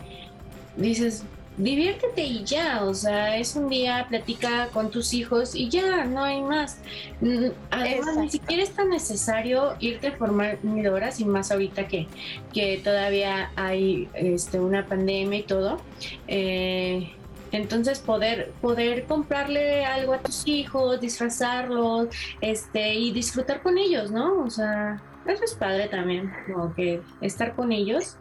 dices, 0.78 1.24
diviértete 1.58 2.24
y 2.24 2.44
ya, 2.44 2.84
o 2.84 2.94
sea, 2.94 3.38
es 3.38 3.56
un 3.56 3.70
día, 3.70 4.06
platica 4.10 4.68
con 4.74 4.92
tus 4.92 5.14
hijos 5.14 5.56
y 5.56 5.70
ya, 5.70 6.06
no 6.06 6.24
hay 6.24 6.42
más. 6.42 6.80
Mm, 7.22 7.48
además, 7.72 8.18
ni 8.18 8.30
siquiera 8.30 8.64
es 8.64 8.72
tan 8.72 8.90
necesario 8.90 9.76
irte 9.80 10.08
a 10.08 10.12
formar 10.14 10.64
mil 10.64 10.88
horas 10.88 11.20
y 11.20 11.26
más 11.26 11.52
ahorita 11.52 11.88
que, 11.88 12.08
que 12.54 12.82
todavía 12.84 13.52
hay 13.56 14.10
este, 14.14 14.60
una 14.60 14.86
pandemia 14.86 15.40
y 15.40 15.44
todo. 15.44 15.80
Eh, 16.28 17.12
entonces 17.52 18.00
poder 18.00 18.52
poder 18.62 19.06
comprarle 19.06 19.86
algo 19.86 20.14
a 20.14 20.20
tus 20.20 20.46
hijos, 20.48 21.00
disfrazarlos, 21.00 22.10
este 22.42 22.96
y 22.96 23.12
disfrutar 23.12 23.62
con 23.62 23.78
ellos, 23.78 24.12
¿no? 24.12 24.42
O 24.44 24.50
sea, 24.50 25.02
eso 25.26 25.44
es 25.44 25.54
padre 25.54 25.88
también, 25.88 26.34
como 26.46 26.74
que 26.74 27.02
estar 27.22 27.56
con 27.56 27.72
ellos 27.72 28.18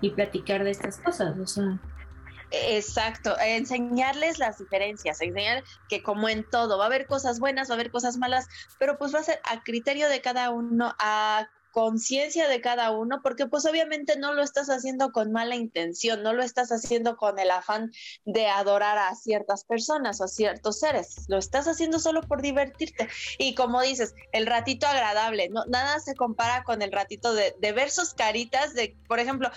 y 0.00 0.10
platicar 0.10 0.62
de 0.62 0.70
estas 0.70 0.98
cosas, 0.98 1.36
o 1.38 1.46
sea. 1.46 1.78
Exacto, 2.68 3.36
enseñarles 3.38 4.38
las 4.38 4.58
diferencias, 4.58 5.20
enseñar 5.20 5.64
que 5.88 6.02
como 6.02 6.28
en 6.28 6.48
todo 6.48 6.78
va 6.78 6.84
a 6.84 6.86
haber 6.86 7.06
cosas 7.06 7.40
buenas, 7.40 7.68
va 7.68 7.74
a 7.74 7.76
haber 7.76 7.90
cosas 7.90 8.16
malas, 8.16 8.46
pero 8.78 8.98
pues 8.98 9.14
va 9.14 9.20
a 9.20 9.24
ser 9.24 9.40
a 9.44 9.62
criterio 9.62 10.08
de 10.08 10.20
cada 10.20 10.50
uno, 10.50 10.94
a 10.98 11.48
conciencia 11.76 12.48
de 12.48 12.62
cada 12.62 12.90
uno, 12.90 13.20
porque 13.22 13.48
pues 13.48 13.66
obviamente 13.66 14.18
no 14.18 14.32
lo 14.32 14.42
estás 14.42 14.70
haciendo 14.70 15.12
con 15.12 15.30
mala 15.30 15.56
intención, 15.56 16.22
no 16.22 16.32
lo 16.32 16.42
estás 16.42 16.72
haciendo 16.72 17.18
con 17.18 17.38
el 17.38 17.50
afán 17.50 17.92
de 18.24 18.46
adorar 18.46 18.96
a 18.96 19.14
ciertas 19.14 19.64
personas 19.64 20.22
o 20.22 20.24
a 20.24 20.28
ciertos 20.28 20.78
seres, 20.78 21.26
lo 21.28 21.36
estás 21.36 21.68
haciendo 21.68 21.98
solo 21.98 22.22
por 22.22 22.40
divertirte. 22.40 23.10
Y 23.36 23.54
como 23.54 23.82
dices, 23.82 24.14
el 24.32 24.46
ratito 24.46 24.86
agradable, 24.86 25.50
no, 25.50 25.66
nada 25.66 26.00
se 26.00 26.14
compara 26.14 26.64
con 26.64 26.80
el 26.80 26.92
ratito 26.92 27.34
de, 27.34 27.54
de 27.58 27.72
ver 27.72 27.90
sus 27.90 28.14
caritas, 28.14 28.72
de, 28.72 28.96
por 29.06 29.18
ejemplo, 29.18 29.50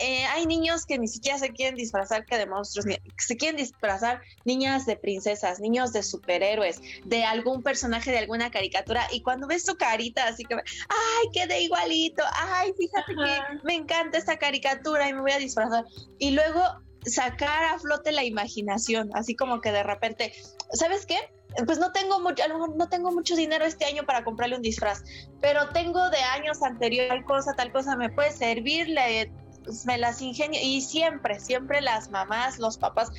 eh, 0.00 0.24
hay 0.26 0.46
niños 0.46 0.86
que 0.86 0.98
ni 0.98 1.08
siquiera 1.08 1.38
se 1.38 1.50
quieren 1.50 1.74
disfrazar 1.74 2.24
que 2.24 2.38
de 2.38 2.46
monstruos, 2.46 2.86
se 3.18 3.36
quieren 3.36 3.56
disfrazar 3.56 4.22
niñas 4.44 4.86
de 4.86 4.96
princesas, 4.96 5.60
niños 5.60 5.92
de 5.92 6.02
superhéroes, 6.02 6.80
de 7.04 7.24
algún 7.24 7.62
personaje 7.62 8.10
de 8.10 8.18
alguna 8.18 8.50
caricatura 8.50 9.06
y 9.10 9.22
cuando 9.22 9.46
ves 9.46 9.64
su 9.64 9.76
carita 9.76 10.26
así 10.26 10.44
que, 10.44 10.54
ay, 10.54 11.28
quedé 11.32 11.60
igualito, 11.62 12.22
ay, 12.34 12.72
fíjate 12.76 13.14
que 13.14 13.58
me 13.64 13.74
encanta 13.74 14.18
esta 14.18 14.38
caricatura 14.38 15.08
y 15.08 15.14
me 15.14 15.20
voy 15.20 15.32
a 15.32 15.38
disfrazar. 15.38 15.84
Y 16.18 16.30
luego 16.30 16.62
sacar 17.04 17.64
a 17.64 17.78
flote 17.78 18.12
la 18.12 18.24
imaginación, 18.24 19.10
así 19.14 19.34
como 19.34 19.60
que 19.60 19.72
de 19.72 19.82
repente, 19.82 20.32
¿sabes 20.72 21.06
qué? 21.06 21.16
Pues 21.64 21.78
no 21.78 21.92
tengo 21.92 22.20
mucho, 22.20 22.42
a 22.42 22.48
lo 22.48 22.54
mejor 22.54 22.76
no 22.76 22.88
tengo 22.88 23.12
mucho 23.12 23.36
dinero 23.36 23.64
este 23.64 23.84
año 23.84 24.04
para 24.04 24.24
comprarle 24.24 24.56
un 24.56 24.62
disfraz, 24.62 25.04
pero 25.40 25.68
tengo 25.70 26.10
de 26.10 26.18
años 26.18 26.62
anterior 26.62 27.08
tal 27.08 27.24
cosa, 27.24 27.54
tal 27.54 27.72
cosa 27.72 27.96
me 27.96 28.10
puede 28.10 28.32
servir, 28.32 28.88
le 28.88 29.30
me 29.84 29.98
las 29.98 30.20
ingenio 30.22 30.60
y 30.62 30.80
siempre, 30.80 31.40
siempre 31.40 31.80
las 31.80 32.10
mamás, 32.10 32.58
los 32.58 32.78
papás 32.78 33.10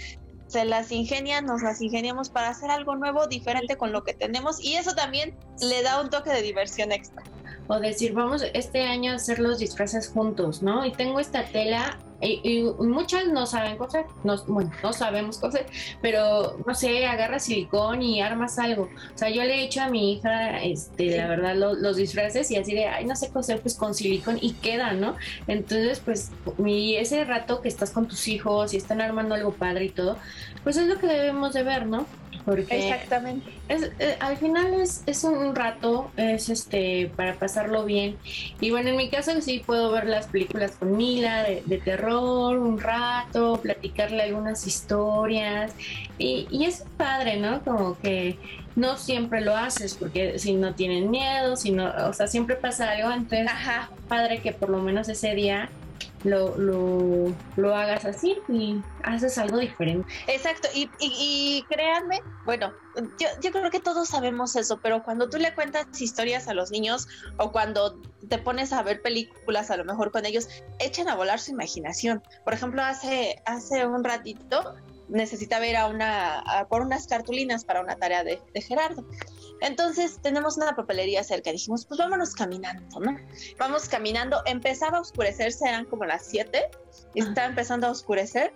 se 0.48 0.64
las 0.66 0.92
ingenian, 0.92 1.46
nos 1.46 1.62
las 1.62 1.82
ingeniamos 1.82 2.30
para 2.30 2.50
hacer 2.50 2.72
algo 2.72 2.96
nuevo, 2.96 3.28
diferente 3.28 3.76
con 3.76 3.92
lo 3.92 4.04
que 4.04 4.14
tenemos 4.14 4.64
y 4.64 4.76
eso 4.76 4.96
también 4.96 5.36
le 5.62 5.84
da 5.84 6.02
un 6.02 6.10
toque 6.10 6.32
de 6.32 6.42
diversión 6.42 6.92
extra. 6.92 7.24
O 7.68 7.80
decir, 7.80 8.14
vamos 8.14 8.44
este 8.54 8.84
año 8.84 9.12
a 9.12 9.16
hacer 9.16 9.40
los 9.40 9.60
disfraces 9.60 10.10
juntos, 10.10 10.62
¿no? 10.62 10.86
Y 10.86 10.92
tengo 10.92 11.20
esta 11.20 11.44
tela, 11.44 11.98
y, 12.20 12.64
muchas 12.80 13.28
no 13.28 13.46
saben 13.46 13.78
cosas, 13.78 14.06
no, 14.24 14.38
bueno, 14.48 14.72
no 14.82 14.92
sabemos 14.92 15.38
cosas, 15.38 15.62
pero 16.02 16.58
no 16.66 16.74
sé, 16.74 17.06
agarra 17.06 17.40
silicón 17.40 18.02
y 18.02 18.22
armas 18.22 18.58
algo. 18.58 18.90
O 19.14 19.18
sea, 19.18 19.30
yo 19.30 19.44
le 19.44 19.56
he 19.56 19.66
hecho 19.66 19.82
a 19.82 19.90
mi 19.90 20.14
hija, 20.14 20.64
este, 20.64 21.18
la 21.18 21.28
verdad, 21.28 21.56
los 21.56 21.98
disfraces 21.98 22.50
y 22.52 22.56
así 22.56 22.74
de, 22.74 22.88
ay, 22.88 23.06
no 23.06 23.16
sé 23.16 23.30
coser, 23.30 23.62
pues 23.62 23.76
con 23.76 23.94
silicón 23.94 24.40
y 24.42 24.54
queda, 24.54 24.94
¿no? 24.94 25.16
Entonces, 25.48 26.00
pues, 26.00 26.32
mi, 26.58 26.96
ese 26.96 27.24
rato 27.26 27.62
que 27.62 27.68
estás 27.68 27.92
con 27.92 28.08
tus 28.08 28.28
hijos 28.28 28.74
y 28.74 28.78
están 28.78 29.02
armando 29.02 29.36
algo 29.36 29.52
padre 29.52 29.86
y 29.86 29.90
todo, 29.90 30.18
pues 30.64 30.78
es 30.78 30.88
lo 30.88 30.98
que 30.98 31.08
debemos 31.08 31.54
de 31.54 31.64
ver, 31.64 31.86
¿no? 31.86 32.06
Porque 32.48 32.88
Exactamente. 32.88 33.52
Es, 33.68 33.92
eh, 34.00 34.16
al 34.22 34.38
final 34.38 34.74
es, 34.76 35.04
es 35.06 35.26
un 35.26 35.54
rato, 35.54 36.12
es 36.16 36.48
este 36.48 37.12
para 37.14 37.34
pasarlo 37.34 37.84
bien. 37.84 38.16
Y 38.62 38.72
bueno, 38.72 38.88
en 38.88 38.96
mi 38.96 39.10
caso 39.10 39.42
sí 39.42 39.62
puedo 39.66 39.92
ver 39.92 40.06
las 40.06 40.28
películas 40.28 40.72
con 40.80 40.96
Mila 40.96 41.44
de, 41.44 41.82
terror 41.84 42.58
un 42.58 42.80
rato, 42.80 43.60
platicarle 43.62 44.24
algunas 44.24 44.66
historias. 44.66 45.74
Y, 46.18 46.48
y 46.50 46.64
es 46.64 46.86
padre, 46.96 47.36
¿no? 47.36 47.62
Como 47.66 48.00
que 48.00 48.38
no 48.78 48.96
siempre 48.96 49.42
lo 49.42 49.54
haces 49.54 49.96
porque 49.96 50.40
si 50.40 50.54
no 50.54 50.74
tienen 50.74 51.12
miedo, 51.12 51.58
si 51.58 51.72
no, 51.72 51.92
o 52.08 52.14
sea, 52.14 52.28
siempre 52.28 52.56
pasa 52.56 52.92
algo, 52.92 53.12
entonces 53.12 53.48
Ajá. 53.50 53.90
padre 54.08 54.40
que 54.40 54.54
por 54.54 54.70
lo 54.70 54.78
menos 54.78 55.10
ese 55.10 55.36
día 55.36 55.70
lo, 56.24 56.58
lo, 56.58 57.34
lo, 57.56 57.76
hagas 57.76 58.06
así 58.06 58.38
y 58.50 58.82
haces 59.04 59.38
algo 59.38 59.58
diferente. 59.58 60.12
Exacto, 60.28 60.68
y, 60.74 60.90
y, 61.00 61.64
créanme, 61.70 62.22
bueno, 62.46 62.74
yo, 63.20 63.28
yo, 63.42 63.52
creo 63.52 63.70
que 63.70 63.80
todos 63.80 64.10
sabemos 64.10 64.56
eso, 64.56 64.80
pero 64.82 65.04
cuando 65.04 65.30
tú 65.30 65.38
le 65.38 65.54
cuentas 65.54 65.86
historias 66.00 66.48
a 66.48 66.54
los 66.54 66.72
niños 66.72 67.08
o 67.38 67.52
cuando 67.52 68.02
te 68.28 68.38
pones 68.40 68.74
a 68.74 68.82
ver 68.82 69.02
películas 69.02 69.70
a 69.70 69.78
lo 69.78 69.86
mejor 69.86 70.12
con 70.12 70.26
ellos, 70.26 70.48
echan 70.80 71.08
a 71.08 71.16
volar 71.16 71.40
su 71.40 71.52
imaginación. 71.52 72.24
Por 72.44 72.54
ejemplo, 72.54 72.82
hace, 72.82 73.42
hace 73.46 73.86
un 73.86 74.04
ratito 74.04 74.76
necesitaba 75.10 75.66
ir 75.68 75.78
a 75.78 75.88
una, 75.88 76.44
por 76.70 76.82
unas 76.82 77.08
cartulinas 77.08 77.64
para 77.64 77.82
una 77.82 77.96
tarea 77.96 78.24
de, 78.24 78.42
de 78.54 78.62
Gerardo. 78.62 79.06
Entonces 79.62 80.20
tenemos 80.22 80.58
una 80.58 80.76
papelería 80.76 81.24
cerca. 81.24 81.52
Dijimos, 81.52 81.86
pues 81.86 82.00
vámonos 82.00 82.34
caminando, 82.34 83.00
¿no? 83.00 83.18
Vamos 83.58 83.90
caminando. 83.90 84.42
Empezaba 84.46 84.98
a 84.98 85.02
oscurecerse, 85.02 85.68
eran 85.68 85.86
como 85.86 86.06
las 86.06 86.26
7. 86.26 86.70
Estaba 87.16 87.48
empezando 87.48 87.88
a 87.88 87.92
oscurecer. 87.92 88.54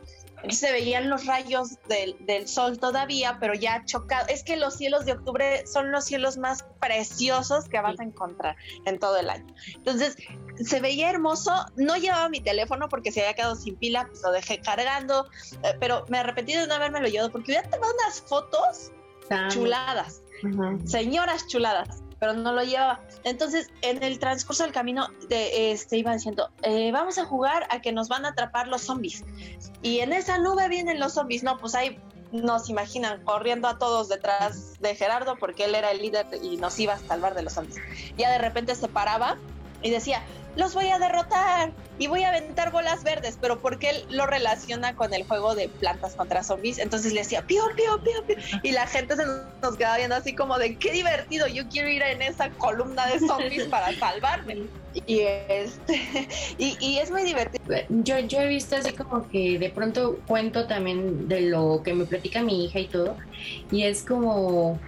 Se 0.49 0.71
veían 0.71 1.07
los 1.07 1.27
rayos 1.27 1.77
del, 1.87 2.15
del, 2.25 2.47
sol 2.47 2.79
todavía, 2.79 3.37
pero 3.39 3.53
ya 3.53 3.83
chocado. 3.85 4.27
Es 4.27 4.43
que 4.43 4.57
los 4.57 4.75
cielos 4.75 5.05
de 5.05 5.13
octubre 5.13 5.67
son 5.67 5.91
los 5.91 6.05
cielos 6.05 6.37
más 6.37 6.65
preciosos 6.79 7.69
que 7.69 7.79
vas 7.79 7.99
a 7.99 8.03
encontrar 8.03 8.55
en 8.85 8.97
todo 8.97 9.17
el 9.17 9.29
año. 9.29 9.53
Entonces, 9.75 10.17
se 10.63 10.79
veía 10.79 11.11
hermoso. 11.11 11.53
No 11.75 11.95
llevaba 11.95 12.27
mi 12.29 12.41
teléfono 12.41 12.89
porque 12.89 13.11
se 13.11 13.21
había 13.21 13.35
quedado 13.35 13.55
sin 13.55 13.75
pila, 13.75 14.07
pues 14.07 14.23
lo 14.23 14.31
dejé 14.31 14.59
cargando, 14.61 15.29
eh, 15.63 15.75
pero 15.79 16.05
me 16.09 16.17
arrepentí 16.17 16.53
de 16.53 16.65
no 16.65 16.73
haberme 16.73 17.01
lo 17.01 17.07
llevado 17.07 17.31
porque 17.31 17.51
hubiera 17.51 17.69
tomado 17.69 17.93
unas 17.93 18.21
fotos 18.21 18.91
chuladas 19.49 20.23
señoras 20.85 21.47
chuladas, 21.47 22.03
pero 22.19 22.33
no 22.33 22.53
lo 22.53 22.63
llevaba. 22.63 23.01
Entonces, 23.23 23.69
en 23.81 24.03
el 24.03 24.19
transcurso 24.19 24.63
del 24.63 24.71
camino, 24.71 25.07
de, 25.29 25.71
este, 25.71 25.97
iban 25.97 26.17
diciendo, 26.17 26.49
eh, 26.61 26.91
vamos 26.91 27.17
a 27.17 27.25
jugar 27.25 27.67
a 27.69 27.81
que 27.81 27.91
nos 27.91 28.09
van 28.09 28.25
a 28.25 28.29
atrapar 28.29 28.67
los 28.67 28.81
zombies. 28.81 29.23
Y 29.81 29.99
en 29.99 30.13
esa 30.13 30.37
nube 30.37 30.67
vienen 30.69 30.99
los 30.99 31.13
zombies. 31.13 31.43
No, 31.43 31.57
pues 31.57 31.75
ahí 31.75 31.99
nos 32.31 32.69
imaginan 32.69 33.23
corriendo 33.23 33.67
a 33.67 33.77
todos 33.77 34.07
detrás 34.07 34.79
de 34.79 34.95
Gerardo 34.95 35.35
porque 35.37 35.65
él 35.65 35.75
era 35.75 35.91
el 35.91 36.01
líder 36.01 36.27
y 36.41 36.57
nos 36.57 36.79
iba 36.79 36.93
a 36.93 36.99
salvar 36.99 37.35
de 37.35 37.43
los 37.43 37.53
zombies. 37.53 37.79
Ya 38.17 38.31
de 38.31 38.37
repente 38.37 38.75
se 38.75 38.87
paraba 38.87 39.37
y 39.81 39.89
decía, 39.89 40.21
los 40.55 40.73
voy 40.73 40.87
a 40.89 40.99
derrotar 40.99 41.71
y 41.97 42.07
voy 42.07 42.23
a 42.23 42.29
aventar 42.29 42.71
bolas 42.71 43.03
verdes, 43.03 43.37
pero 43.39 43.61
porque 43.61 43.91
él 43.91 44.05
lo 44.09 44.25
relaciona 44.25 44.95
con 44.95 45.13
el 45.13 45.23
juego 45.23 45.55
de 45.55 45.69
plantas 45.69 46.15
contra 46.15 46.43
zombies, 46.43 46.79
entonces 46.79 47.13
le 47.13 47.19
decía, 47.19 47.43
pío, 47.43 47.63
pío, 47.75 48.03
pío, 48.03 48.25
pío, 48.25 48.59
y 48.63 48.71
la 48.71 48.87
gente 48.87 49.15
se 49.15 49.23
nos 49.25 49.77
quedaba 49.77 49.97
viendo 49.97 50.15
así 50.15 50.33
como 50.33 50.57
de, 50.57 50.77
qué 50.77 50.91
divertido, 50.91 51.47
yo 51.47 51.67
quiero 51.69 51.89
ir 51.89 52.01
en 52.01 52.21
esa 52.21 52.49
columna 52.51 53.05
de 53.07 53.19
zombies 53.19 53.67
para 53.67 53.93
salvarme. 53.99 54.63
Y, 55.07 55.19
este, 55.19 56.27
y, 56.57 56.97
es 56.97 57.11
muy 57.11 57.23
divertido. 57.23 57.63
Yo, 57.87 58.19
yo 58.19 58.41
he 58.41 58.47
visto 58.47 58.75
así 58.75 58.91
como 58.91 59.25
que 59.29 59.57
de 59.57 59.69
pronto 59.69 60.19
cuento 60.27 60.67
también 60.67 61.29
de 61.29 61.41
lo 61.41 61.81
que 61.81 61.93
me 61.93 62.03
platica 62.05 62.41
mi 62.41 62.65
hija 62.65 62.79
y 62.79 62.87
todo, 62.87 63.15
y 63.71 63.83
es 63.83 64.03
como 64.03 64.79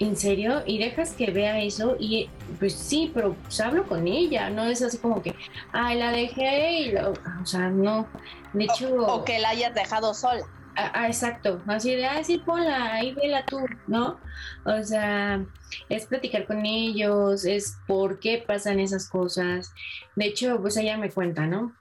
¿en 0.00 0.16
serio? 0.16 0.62
Y 0.66 0.78
dejas 0.78 1.12
que 1.12 1.30
vea 1.30 1.60
eso 1.60 1.96
y 2.00 2.28
pues 2.58 2.74
sí, 2.74 3.10
pero 3.14 3.34
pues 3.34 3.60
hablo 3.60 3.86
con 3.86 4.08
ella, 4.08 4.50
no 4.50 4.64
es 4.64 4.82
así 4.82 4.98
como 4.98 5.22
que, 5.22 5.34
ay, 5.72 5.98
la 5.98 6.10
dejé 6.10 6.72
y 6.72 6.92
lo, 6.92 7.12
o 7.12 7.46
sea, 7.46 7.68
no, 7.68 8.08
de 8.54 8.64
hecho... 8.64 8.94
O, 8.94 9.24
que 9.24 9.38
la 9.38 9.50
hayas 9.50 9.74
dejado 9.74 10.14
sola. 10.14 10.42
Ah, 10.76 10.90
ah, 10.94 11.06
exacto, 11.06 11.62
así 11.66 11.94
de, 11.94 12.06
ay, 12.06 12.24
sí, 12.24 12.38
ponla, 12.38 12.94
ahí 12.94 13.12
vela 13.12 13.44
tú, 13.44 13.58
¿no? 13.86 14.18
O 14.64 14.82
sea, 14.82 15.44
es 15.90 16.06
platicar 16.06 16.46
con 16.46 16.64
ellos, 16.64 17.44
es 17.44 17.76
por 17.86 18.20
qué 18.20 18.42
pasan 18.46 18.80
esas 18.80 19.08
cosas. 19.08 19.72
De 20.16 20.26
hecho, 20.26 20.58
pues 20.60 20.76
ella 20.76 20.96
me 20.96 21.10
cuenta, 21.10 21.46
¿no? 21.46 21.76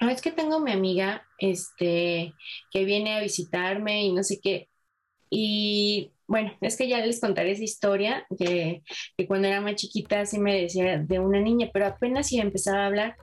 Ah, 0.00 0.10
es 0.10 0.22
que 0.22 0.32
tengo 0.32 0.60
mi 0.60 0.72
amiga, 0.72 1.26
este, 1.38 2.34
que 2.70 2.84
viene 2.84 3.16
a 3.16 3.20
visitarme 3.20 4.04
y 4.04 4.12
no 4.12 4.22
sé 4.22 4.40
qué. 4.40 4.70
Y 5.28 6.12
bueno, 6.32 6.50
es 6.62 6.78
que 6.78 6.88
ya 6.88 7.04
les 7.04 7.20
contaré 7.20 7.50
esa 7.50 7.62
historia, 7.62 8.26
que, 8.38 8.82
cuando 9.28 9.48
era 9.48 9.60
más 9.60 9.74
chiquita 9.74 10.24
sí 10.24 10.38
me 10.38 10.62
decía 10.62 10.96
de 10.96 11.18
una 11.18 11.38
niña, 11.38 11.68
pero 11.70 11.84
apenas 11.84 12.28
si 12.28 12.40
empezaba 12.40 12.84
a 12.84 12.86
hablar. 12.86 13.16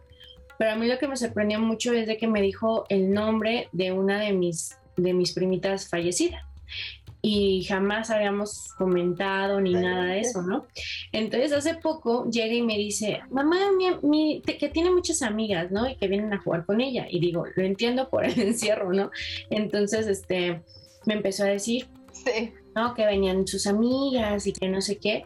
Pero 0.60 0.74
a 0.74 0.76
mí 0.76 0.88
lo 0.88 1.00
que 1.00 1.08
me 1.08 1.18
sorprendió 1.18 1.60
mucho 1.60 1.92
es 1.92 2.06
de 2.06 2.18
que 2.18 2.28
me 2.28 2.40
dijo 2.40 2.86
el 2.88 3.12
nombre 3.12 3.68
de 3.72 3.94
una 3.94 4.20
de 4.20 4.34
mis, 4.34 4.78
de 4.96 5.16
mis 5.16 5.34
primitas 5.34 5.90
fallecida. 5.90 6.48
Y 7.24 7.64
jamás 7.64 8.12
habíamos 8.12 8.76
comentado 8.78 9.60
ni 9.60 9.74
nada 9.74 10.04
de 10.04 10.20
eso, 10.20 10.44
¿no? 10.44 10.68
Entonces 11.12 11.52
hace 11.52 11.74
poco 11.74 12.30
llega 12.30 12.54
y 12.54 12.62
me 12.62 12.78
dice, 12.78 13.22
mamá, 13.32 13.58
mi, 14.04 14.44
que 14.44 14.70
tiene 14.70 14.92
muchas 14.92 15.24
amigas, 15.24 15.72
¿no? 15.72 15.90
Y 15.90 15.96
que 15.96 16.08
vienen 16.08 16.32
a 16.32 16.44
jugar 16.44 16.64
con 16.64 16.80
ella. 16.80 17.08
Y 17.10 17.20
digo, 17.20 17.46
lo 17.56 17.64
entiendo 17.64 18.08
por 18.08 18.24
el 18.24 18.40
encierro, 18.40 18.94
¿no? 18.94 19.10
Entonces, 19.50 20.06
este, 20.06 20.62
me 21.08 21.16
empezó 21.16 21.46
a 21.46 21.48
decir, 21.48 21.88
sí. 22.14 22.54
¿No? 22.80 22.94
Que 22.94 23.06
venían 23.06 23.46
sus 23.46 23.68
amigas 23.68 24.48
y 24.48 24.54
que 24.54 24.68
no 24.70 24.82
sé 24.82 24.98
qué. 24.98 25.26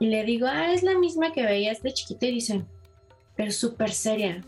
Y 0.00 0.06
le 0.06 0.24
digo, 0.24 0.46
ah, 0.48 0.72
es 0.72 0.82
la 0.82 0.98
misma 0.98 1.32
que 1.32 1.44
veías 1.44 1.82
de 1.82 1.92
chiquita 1.92 2.26
y 2.26 2.34
dice, 2.34 2.64
pero 3.36 3.52
súper 3.52 3.90
seria. 3.90 4.44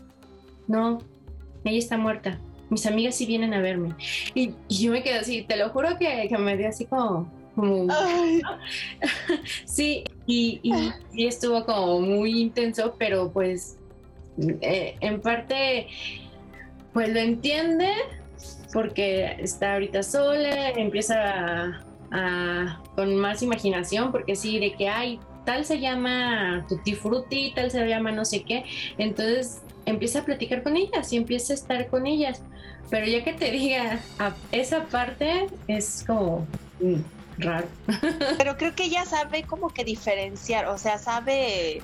No, 0.67 0.99
ella 1.63 1.77
está 1.77 1.97
muerta. 1.97 2.39
Mis 2.69 2.85
amigas 2.85 3.15
sí 3.15 3.25
vienen 3.25 3.53
a 3.53 3.61
verme. 3.61 3.95
Y, 4.33 4.53
yo 4.69 4.91
me 4.91 5.03
quedé 5.03 5.15
así, 5.15 5.43
te 5.43 5.57
lo 5.57 5.69
juro 5.69 5.97
que, 5.97 6.29
me 6.37 6.57
dio 6.57 6.69
así 6.69 6.85
como... 6.85 7.29
sí, 9.65 10.05
y, 10.25 10.61
y, 11.13 11.25
estuvo 11.25 11.65
como 11.65 11.99
muy 11.99 12.39
intenso, 12.39 12.95
pero 12.97 13.29
pues 13.29 13.77
eh, 14.61 14.95
en 15.01 15.19
parte, 15.19 15.87
pues 16.93 17.09
lo 17.09 17.19
entiende 17.19 17.91
porque 18.71 19.35
está 19.39 19.73
ahorita 19.73 20.01
sola, 20.01 20.69
empieza 20.69 21.15
a 21.17 21.90
con 22.95 23.15
más 23.15 23.41
imaginación, 23.41 24.11
porque 24.11 24.35
sí, 24.35 24.59
de 24.59 24.73
que 24.73 24.89
hay 24.89 25.19
tal 25.45 25.65
se 25.65 25.79
llama 25.79 26.65
tutti 26.67 26.93
frutti, 26.93 27.53
tal 27.55 27.71
se 27.71 27.87
llama 27.87 28.11
no 28.11 28.25
sé 28.25 28.43
qué, 28.43 28.65
entonces 28.97 29.61
empieza 29.85 30.19
a 30.19 30.25
platicar 30.25 30.63
con 30.63 30.77
ellas 30.77 31.11
y 31.11 31.17
empieza 31.17 31.53
a 31.53 31.55
estar 31.55 31.87
con 31.87 32.05
ellas, 32.05 32.41
pero 32.89 33.07
ya 33.07 33.23
que 33.23 33.33
te 33.33 33.49
diga 33.51 33.99
esa 34.51 34.85
parte 34.85 35.47
es 35.67 36.03
como 36.05 36.45
mm, 36.79 36.99
raro. 37.39 37.67
Pero 38.37 38.57
creo 38.57 38.75
que 38.75 38.83
ella 38.83 39.05
sabe 39.05 39.43
como 39.43 39.69
que 39.69 39.83
diferenciar, 39.83 40.67
o 40.67 40.77
sea, 40.77 40.97
sabe, 40.97 41.81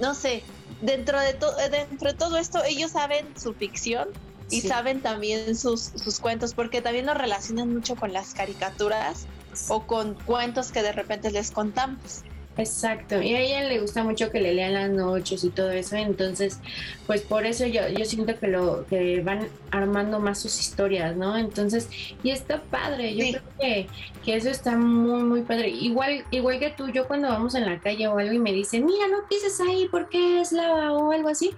no 0.00 0.14
sé, 0.14 0.42
dentro 0.82 1.18
de, 1.18 1.32
todo 1.34 1.56
dentro 1.70 2.12
de 2.12 2.18
todo 2.18 2.36
esto 2.36 2.62
ellos 2.64 2.90
saben 2.92 3.26
su 3.36 3.54
ficción 3.54 4.08
y 4.50 4.60
saben 4.60 5.00
también 5.00 5.56
sus, 5.56 5.92
sus 5.96 6.20
cuentos, 6.20 6.52
porque 6.52 6.82
también 6.82 7.06
lo 7.06 7.14
relacionan 7.14 7.72
mucho 7.72 7.96
con 7.96 8.12
las 8.12 8.34
caricaturas 8.34 9.26
o 9.68 9.86
con 9.86 10.14
cuentos 10.14 10.72
que 10.72 10.82
de 10.82 10.92
repente 10.92 11.30
les 11.30 11.50
contamos. 11.50 12.22
Exacto, 12.58 13.22
y 13.22 13.34
a 13.34 13.40
ella 13.40 13.62
le 13.66 13.80
gusta 13.80 14.04
mucho 14.04 14.30
que 14.30 14.38
le 14.38 14.52
lean 14.52 14.74
las 14.74 14.90
noches 14.90 15.42
y 15.42 15.48
todo 15.48 15.70
eso, 15.70 15.96
entonces, 15.96 16.60
pues 17.06 17.22
por 17.22 17.46
eso 17.46 17.64
yo, 17.66 17.88
yo 17.88 18.04
siento 18.04 18.38
que 18.38 18.46
lo 18.48 18.84
que 18.88 19.22
van 19.22 19.48
armando 19.70 20.20
más 20.20 20.40
sus 20.40 20.60
historias, 20.60 21.16
¿no? 21.16 21.38
Entonces, 21.38 21.88
y 22.22 22.30
está 22.30 22.60
padre, 22.60 23.16
yo 23.16 23.38
creo 23.38 23.42
que, 23.58 23.88
que, 24.22 24.36
eso 24.36 24.50
está 24.50 24.76
muy, 24.76 25.22
muy 25.22 25.40
padre. 25.42 25.70
Igual, 25.70 26.24
igual 26.30 26.58
que 26.58 26.68
tú, 26.68 26.90
yo 26.90 27.06
cuando 27.06 27.28
vamos 27.28 27.54
en 27.54 27.64
la 27.64 27.80
calle 27.80 28.06
o 28.08 28.18
algo 28.18 28.34
y 28.34 28.38
me 28.38 28.52
dicen, 28.52 28.84
mira, 28.84 29.08
no 29.08 29.26
pises 29.30 29.58
ahí 29.60 29.88
porque 29.90 30.42
es 30.42 30.52
lava 30.52 30.92
o 30.92 31.10
algo 31.10 31.30
así, 31.30 31.52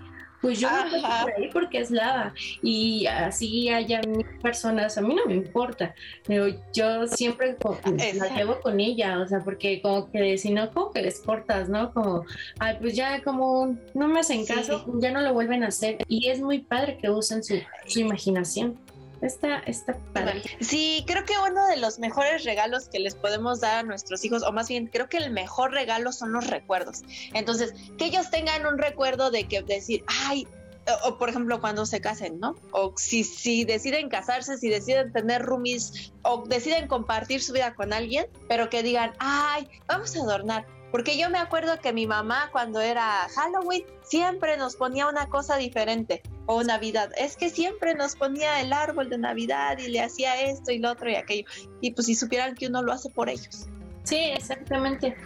pues 0.45 0.61
yo 0.61 0.69
me 0.71 1.01
por 1.01 1.33
ahí 1.39 1.49
porque 1.51 1.79
es 1.79 1.91
lava 1.91 2.35
y 2.61 3.07
así 3.07 3.71
haya 3.71 4.03
mil 4.03 4.27
personas, 4.43 4.99
a 4.99 5.01
mí 5.01 5.15
no 5.15 5.25
me 5.25 5.37
importa, 5.37 5.95
pero 6.27 6.49
yo 6.75 7.07
siempre 7.07 7.57
la 7.97 8.37
llevo 8.37 8.61
con 8.61 8.79
ella, 8.79 9.21
o 9.21 9.27
sea, 9.27 9.41
porque 9.41 9.81
como 9.81 10.11
que 10.11 10.37
si 10.37 10.53
no, 10.53 10.71
como 10.71 10.91
que 10.91 11.01
les 11.01 11.21
cortas, 11.21 11.71
¿no? 11.71 11.95
Como, 11.95 12.27
ay, 12.59 12.77
pues 12.79 12.95
ya 12.95 13.23
como 13.23 13.75
no 13.95 14.07
me 14.07 14.21
hacen 14.21 14.45
caso, 14.45 14.85
ya 15.01 15.13
no 15.13 15.23
lo 15.23 15.33
vuelven 15.33 15.65
a 15.65 15.69
hacer 15.69 15.97
y 16.09 16.29
es 16.29 16.43
muy 16.43 16.59
padre 16.59 16.99
que 16.99 17.09
usen 17.09 17.43
su, 17.43 17.55
su 17.87 18.01
imaginación. 18.01 18.79
Está, 19.25 19.61
está. 19.61 19.97
Sí, 20.61 21.03
creo 21.07 21.25
que 21.25 21.33
uno 21.51 21.67
de 21.67 21.79
los 21.79 21.99
mejores 21.99 22.45
regalos 22.45 22.89
que 22.91 22.99
les 22.99 23.15
podemos 23.15 23.61
dar 23.61 23.79
a 23.79 23.83
nuestros 23.83 24.23
hijos, 24.23 24.43
o 24.43 24.53
más 24.53 24.69
bien, 24.69 24.87
creo 24.87 25.09
que 25.09 25.17
el 25.17 25.31
mejor 25.31 25.73
regalo 25.73 26.13
son 26.13 26.33
los 26.33 26.47
recuerdos. 26.49 27.01
Entonces, 27.33 27.73
que 27.97 28.05
ellos 28.05 28.31
tengan 28.31 28.67
un 28.67 28.77
recuerdo 28.77 29.31
de 29.31 29.49
que 29.49 29.63
decir, 29.63 30.05
ay, 30.07 30.47
o, 31.05 31.17
por 31.17 31.31
ejemplo 31.31 31.59
cuando 31.59 31.87
se 31.87 32.03
casen, 32.03 32.39
¿no? 32.39 32.55
O 32.73 32.93
si, 32.99 33.25
si 33.25 33.65
deciden 33.65 34.11
casarse, 34.11 34.59
si 34.59 34.69
deciden 34.69 35.11
tener 35.11 35.41
roomies 35.41 36.13
o 36.21 36.45
deciden 36.47 36.87
compartir 36.87 37.43
su 37.43 37.55
vida 37.55 37.75
con 37.75 37.95
alguien, 37.95 38.27
pero 38.47 38.69
que 38.69 38.83
digan, 38.83 39.15
ay, 39.21 39.67
vamos 39.87 40.15
a 40.17 40.21
adornar. 40.21 40.67
Porque 40.95 41.19
yo 41.19 41.29
me 41.29 41.39
acuerdo 41.39 41.81
que 41.81 41.93
mi 41.93 42.07
mamá 42.07 42.51
cuando 42.53 42.81
era 42.81 43.27
Halloween 43.35 43.83
siempre 44.05 44.57
nos 44.57 44.77
ponía 44.77 45.09
una 45.09 45.29
cosa 45.29 45.57
diferente 45.57 46.23
o 46.47 46.63
Navidad. 46.63 47.11
Es 47.19 47.37
que 47.37 47.51
siempre 47.51 47.97
nos 47.97 48.15
ponía 48.15 48.61
el 48.61 48.73
árbol 48.73 49.11
de 49.11 49.19
Navidad 49.19 49.77
y 49.79 49.89
le 49.89 50.01
hacía 50.01 50.41
esto 50.41 50.71
y 50.71 50.79
lo 50.79 50.93
otro 50.93 51.11
y 51.11 51.17
aquello. 51.17 51.49
Y 51.81 51.91
pues 51.91 52.07
si 52.07 52.15
supieran 52.15 52.55
que 52.55 52.69
uno 52.69 52.81
lo 52.81 52.93
hace 52.93 53.11
por 53.11 53.29
ellos. 53.29 53.67
Sí, 54.05 54.19
exactamente. 54.19 55.17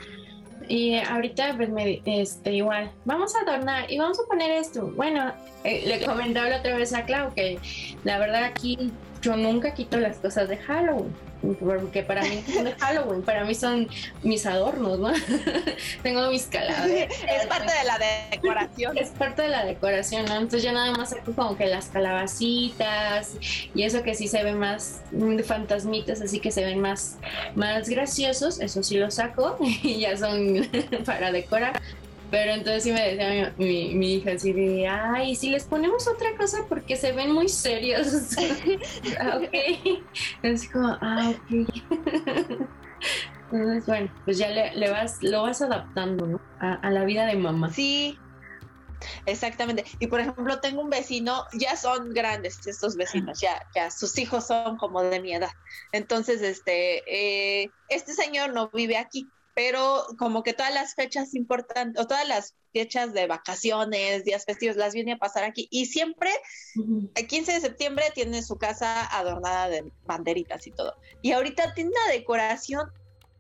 Y 0.69 0.97
ahorita 0.97 1.55
pues 1.59 1.69
me, 1.69 2.01
este, 2.07 2.55
igual, 2.55 2.91
vamos 3.05 3.37
a 3.37 3.41
adornar 3.41 3.93
y 3.93 3.99
vamos 3.99 4.19
a 4.19 4.27
poner 4.27 4.51
esto. 4.53 4.91
Bueno, 4.97 5.35
eh, 5.65 5.83
le 5.87 6.03
comentaba 6.03 6.49
la 6.49 6.61
otra 6.61 6.79
vez 6.79 6.95
a 6.95 7.05
Clau 7.05 7.35
que 7.35 7.59
la 8.05 8.19
verdad 8.19 8.45
aquí 8.45 8.91
yo 9.21 9.37
nunca 9.37 9.75
quito 9.75 9.99
las 9.99 10.17
cosas 10.17 10.49
de 10.49 10.57
Halloween 10.57 11.28
porque 11.41 12.03
para 12.03 12.23
mí 12.23 12.43
son 12.53 12.65
de 12.65 12.73
Halloween, 12.73 13.23
para 13.23 13.45
mí 13.45 13.55
son 13.55 13.89
mis 14.23 14.45
adornos, 14.47 14.99
¿no? 14.99 15.13
Tengo 16.03 16.31
mis 16.31 16.47
calaveras. 16.47 17.15
Es 17.29 17.47
parte 17.47 17.73
de 17.73 17.85
la 17.85 17.99
decoración. 18.31 18.99
Es 18.99 19.11
parte 19.11 19.43
de 19.43 19.49
la 19.49 19.65
decoración, 19.65 20.25
¿no? 20.27 20.35
Entonces 20.35 20.63
yo 20.63 20.73
nada 20.73 20.93
más 20.93 21.11
saco 21.11 21.33
como 21.33 21.57
que 21.57 21.67
las 21.67 21.87
calabacitas 21.87 23.37
y 23.75 23.83
eso 23.83 24.03
que 24.03 24.15
sí 24.15 24.29
se 24.29 24.43
ve 24.43 24.53
más 24.53 25.03
fantasmitas, 25.45 26.21
así 26.21 26.41
que 26.41 26.51
se 26.51 26.65
ven 26.65 26.81
más, 26.81 27.19
más 27.55 27.89
graciosos, 27.89 28.61
eso 28.61 28.83
sí 28.83 28.97
lo 28.97 29.11
saco 29.11 29.57
y 29.83 30.01
ya 30.01 30.17
son 30.17 30.69
para 31.05 31.33
decorar. 31.33 31.81
Pero 32.31 32.53
entonces 32.53 32.83
sí 32.83 32.93
me 32.93 33.15
decía 33.15 33.55
mi, 33.57 33.95
mi, 33.95 34.15
hija 34.15 34.33
así 34.33 34.53
de, 34.53 34.87
ay, 34.87 35.35
si 35.35 35.51
les 35.51 35.65
ponemos 35.65 36.07
otra 36.07 36.37
cosa 36.37 36.59
porque 36.69 36.97
se 36.97 37.13
ven 37.13 37.33
muy 37.33 37.49
serios. 37.49 38.37
ah, 39.21 39.39
ok. 39.39 40.03
Es 40.43 40.69
como, 40.69 40.97
ah, 41.01 41.31
ok. 41.31 41.69
entonces, 43.51 43.87
bueno, 43.87 44.13
pues 44.25 44.37
ya 44.37 44.51
le, 44.51 44.91
vas, 44.91 45.23
lo 45.23 45.43
vas 45.43 45.63
adaptando, 45.63 46.27
¿no? 46.27 46.41
A, 46.61 46.91
la 46.91 47.05
vida 47.05 47.25
de 47.25 47.37
mamá. 47.37 47.73
Sí, 47.73 48.19
Exactamente. 49.27 49.85
Y 50.01 50.09
por 50.09 50.19
ejemplo, 50.21 50.59
tengo 50.61 50.83
un 50.83 50.91
vecino, 50.91 51.45
ya 51.53 51.77
son 51.77 52.13
grandes 52.13 52.67
estos 52.67 52.97
vecinos, 52.97 53.41
ya, 53.41 53.65
ya 53.73 53.93
sus 53.93 54.19
hijos 54.19 54.49
son 54.49 54.77
como 54.77 55.03
de 55.05 55.21
mi 55.21 55.33
edad. 55.33 55.53
Entonces, 55.93 56.43
este, 56.43 57.05
eh, 57.63 57.71
este 57.89 58.13
señor 58.13 58.53
no 58.53 58.71
vive 58.71 58.97
aquí, 58.97 59.31
pero 59.59 60.07
como 60.19 60.45
que 60.45 60.53
todas 60.53 60.73
las 60.73 60.95
fechas 60.95 61.35
importantes 61.35 62.01
o 62.01 62.07
todas 62.07 62.29
las 62.29 62.55
fechas 62.73 63.13
de 63.13 63.27
vacaciones, 63.27 64.25
días 64.25 64.45
festivos, 64.45 64.77
las 64.77 64.95
viene 64.95 65.15
a 65.15 65.19
pasar 65.19 65.43
aquí 65.43 65.67
y 65.73 65.87
siempre 65.87 66.31
el 67.17 67.27
15 67.27 67.55
de 67.55 67.61
septiembre 67.61 68.05
tiene 68.15 68.41
su 68.45 68.57
casa 68.57 69.05
adornada 69.07 69.69
de 69.69 69.91
banderitas 70.07 70.65
y 70.69 70.71
todo. 70.71 70.95
Y 71.23 71.33
ahorita 71.33 71.75
tiene 71.75 71.91
una 71.91 72.13
decoración 72.13 72.89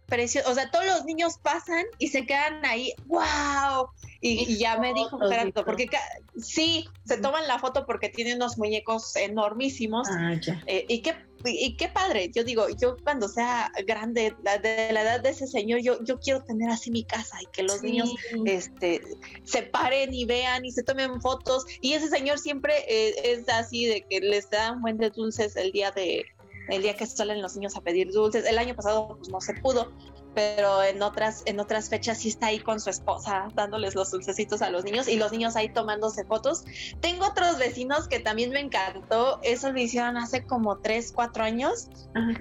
precioso. 0.06 0.50
O 0.50 0.54
sea, 0.54 0.72
todos 0.72 0.86
los 0.86 1.04
niños 1.04 1.38
pasan 1.40 1.84
y 1.98 2.08
se 2.08 2.26
quedan 2.26 2.66
ahí, 2.66 2.94
wow. 3.06 3.86
Y, 4.20 4.58
ya 4.58 4.76
me 4.80 4.92
dijo 4.94 5.20
Gerardo, 5.20 5.64
porque 5.64 5.88
sí, 6.36 6.88
se 7.04 7.18
toman 7.18 7.46
la 7.46 7.60
foto 7.60 7.86
porque 7.86 8.08
tienen 8.08 8.38
unos 8.38 8.58
muñecos 8.58 9.14
enormísimos. 9.14 10.08
Ah, 10.10 10.34
eh, 10.66 10.84
y 10.88 11.00
qué 11.02 11.14
y 11.44 11.76
qué 11.76 11.88
padre, 11.88 12.30
yo 12.34 12.44
digo, 12.44 12.66
yo 12.80 12.96
cuando 13.02 13.28
sea 13.28 13.70
grande, 13.86 14.34
de 14.62 14.92
la 14.92 15.02
edad 15.02 15.20
de 15.20 15.30
ese 15.30 15.46
señor, 15.46 15.80
yo, 15.80 16.02
yo 16.04 16.18
quiero 16.18 16.42
tener 16.42 16.70
así 16.70 16.90
mi 16.90 17.04
casa 17.04 17.36
y 17.40 17.46
que 17.46 17.62
los 17.62 17.82
niños 17.82 18.14
este, 18.44 19.00
se 19.44 19.62
paren 19.62 20.12
y 20.12 20.24
vean 20.24 20.64
y 20.64 20.72
se 20.72 20.82
tomen 20.82 21.20
fotos. 21.20 21.64
Y 21.80 21.92
ese 21.92 22.08
señor 22.08 22.38
siempre 22.38 22.74
eh, 22.88 23.14
es 23.24 23.48
así 23.48 23.86
de 23.86 24.02
que 24.02 24.20
les 24.20 24.50
dan 24.50 24.80
buen 24.80 24.98
de 24.98 25.10
dulces 25.10 25.56
el 25.56 25.72
día 25.72 25.90
de, 25.92 26.24
el 26.68 26.82
día 26.82 26.94
que 26.94 27.06
salen 27.06 27.40
los 27.40 27.56
niños 27.56 27.76
a 27.76 27.80
pedir 27.80 28.10
dulces. 28.10 28.44
El 28.44 28.58
año 28.58 28.74
pasado 28.74 29.16
pues, 29.16 29.28
no 29.28 29.40
se 29.40 29.54
pudo, 29.54 29.92
pero 30.34 30.82
en 30.82 31.02
otras, 31.02 31.42
en 31.46 31.60
otras 31.60 31.88
fechas 31.88 32.18
sí 32.18 32.28
está 32.28 32.46
ahí 32.46 32.60
con 32.60 32.80
su 32.80 32.90
esposa 32.90 33.48
dándoles 33.54 33.94
los 33.94 34.10
dulcecitos 34.10 34.62
a 34.62 34.70
los 34.70 34.84
niños 34.84 35.08
y 35.08 35.16
los 35.16 35.32
niños 35.32 35.56
ahí 35.56 35.68
tomándose 35.68 36.24
fotos. 36.24 36.64
Tengo 37.00 37.26
otros 37.26 37.58
vecinos 37.58 38.08
que 38.08 38.20
también 38.20 38.50
me 38.50 38.60
encantó, 38.60 39.40
eso 39.42 39.72
lo 39.72 39.80
hicieron 39.80 40.16
hace 40.16 40.44
como 40.44 40.78
3, 40.78 41.12
4 41.12 41.44
años 41.44 41.88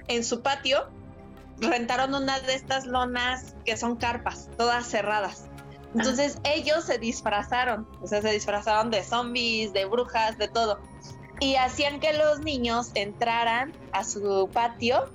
en 0.06 0.24
su 0.24 0.42
patio. 0.42 0.88
Rentaron 1.60 2.14
una 2.14 2.38
de 2.38 2.54
estas 2.54 2.86
lonas 2.86 3.56
que 3.64 3.76
son 3.76 3.96
carpas, 3.96 4.48
todas 4.56 4.86
cerradas. 4.86 5.48
Entonces 5.94 6.38
ellos 6.44 6.84
se 6.84 6.98
disfrazaron, 6.98 7.88
o 8.02 8.06
sea, 8.06 8.22
se 8.22 8.30
disfrazaron 8.30 8.90
de 8.90 9.02
zombies, 9.02 9.72
de 9.72 9.86
brujas, 9.86 10.38
de 10.38 10.46
todo. 10.46 10.78
Y 11.40 11.56
hacían 11.56 11.98
que 11.98 12.12
los 12.12 12.40
niños 12.40 12.90
entraran 12.94 13.72
a 13.92 14.04
su 14.04 14.48
patio 14.52 15.10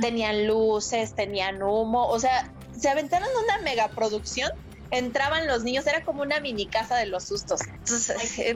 tenían 0.00 0.46
luces, 0.46 1.14
tenían 1.14 1.62
humo, 1.62 2.08
o 2.08 2.18
sea, 2.18 2.50
se 2.78 2.88
aventaron 2.88 3.28
una 3.44 3.58
megaproducción 3.58 4.50
entraban 4.90 5.46
los 5.46 5.64
niños, 5.64 5.86
era 5.86 6.02
como 6.04 6.22
una 6.22 6.40
mini 6.40 6.66
casa 6.66 6.96
de 6.96 7.06
los 7.06 7.24
sustos. 7.24 7.60
Entonces, 7.62 8.16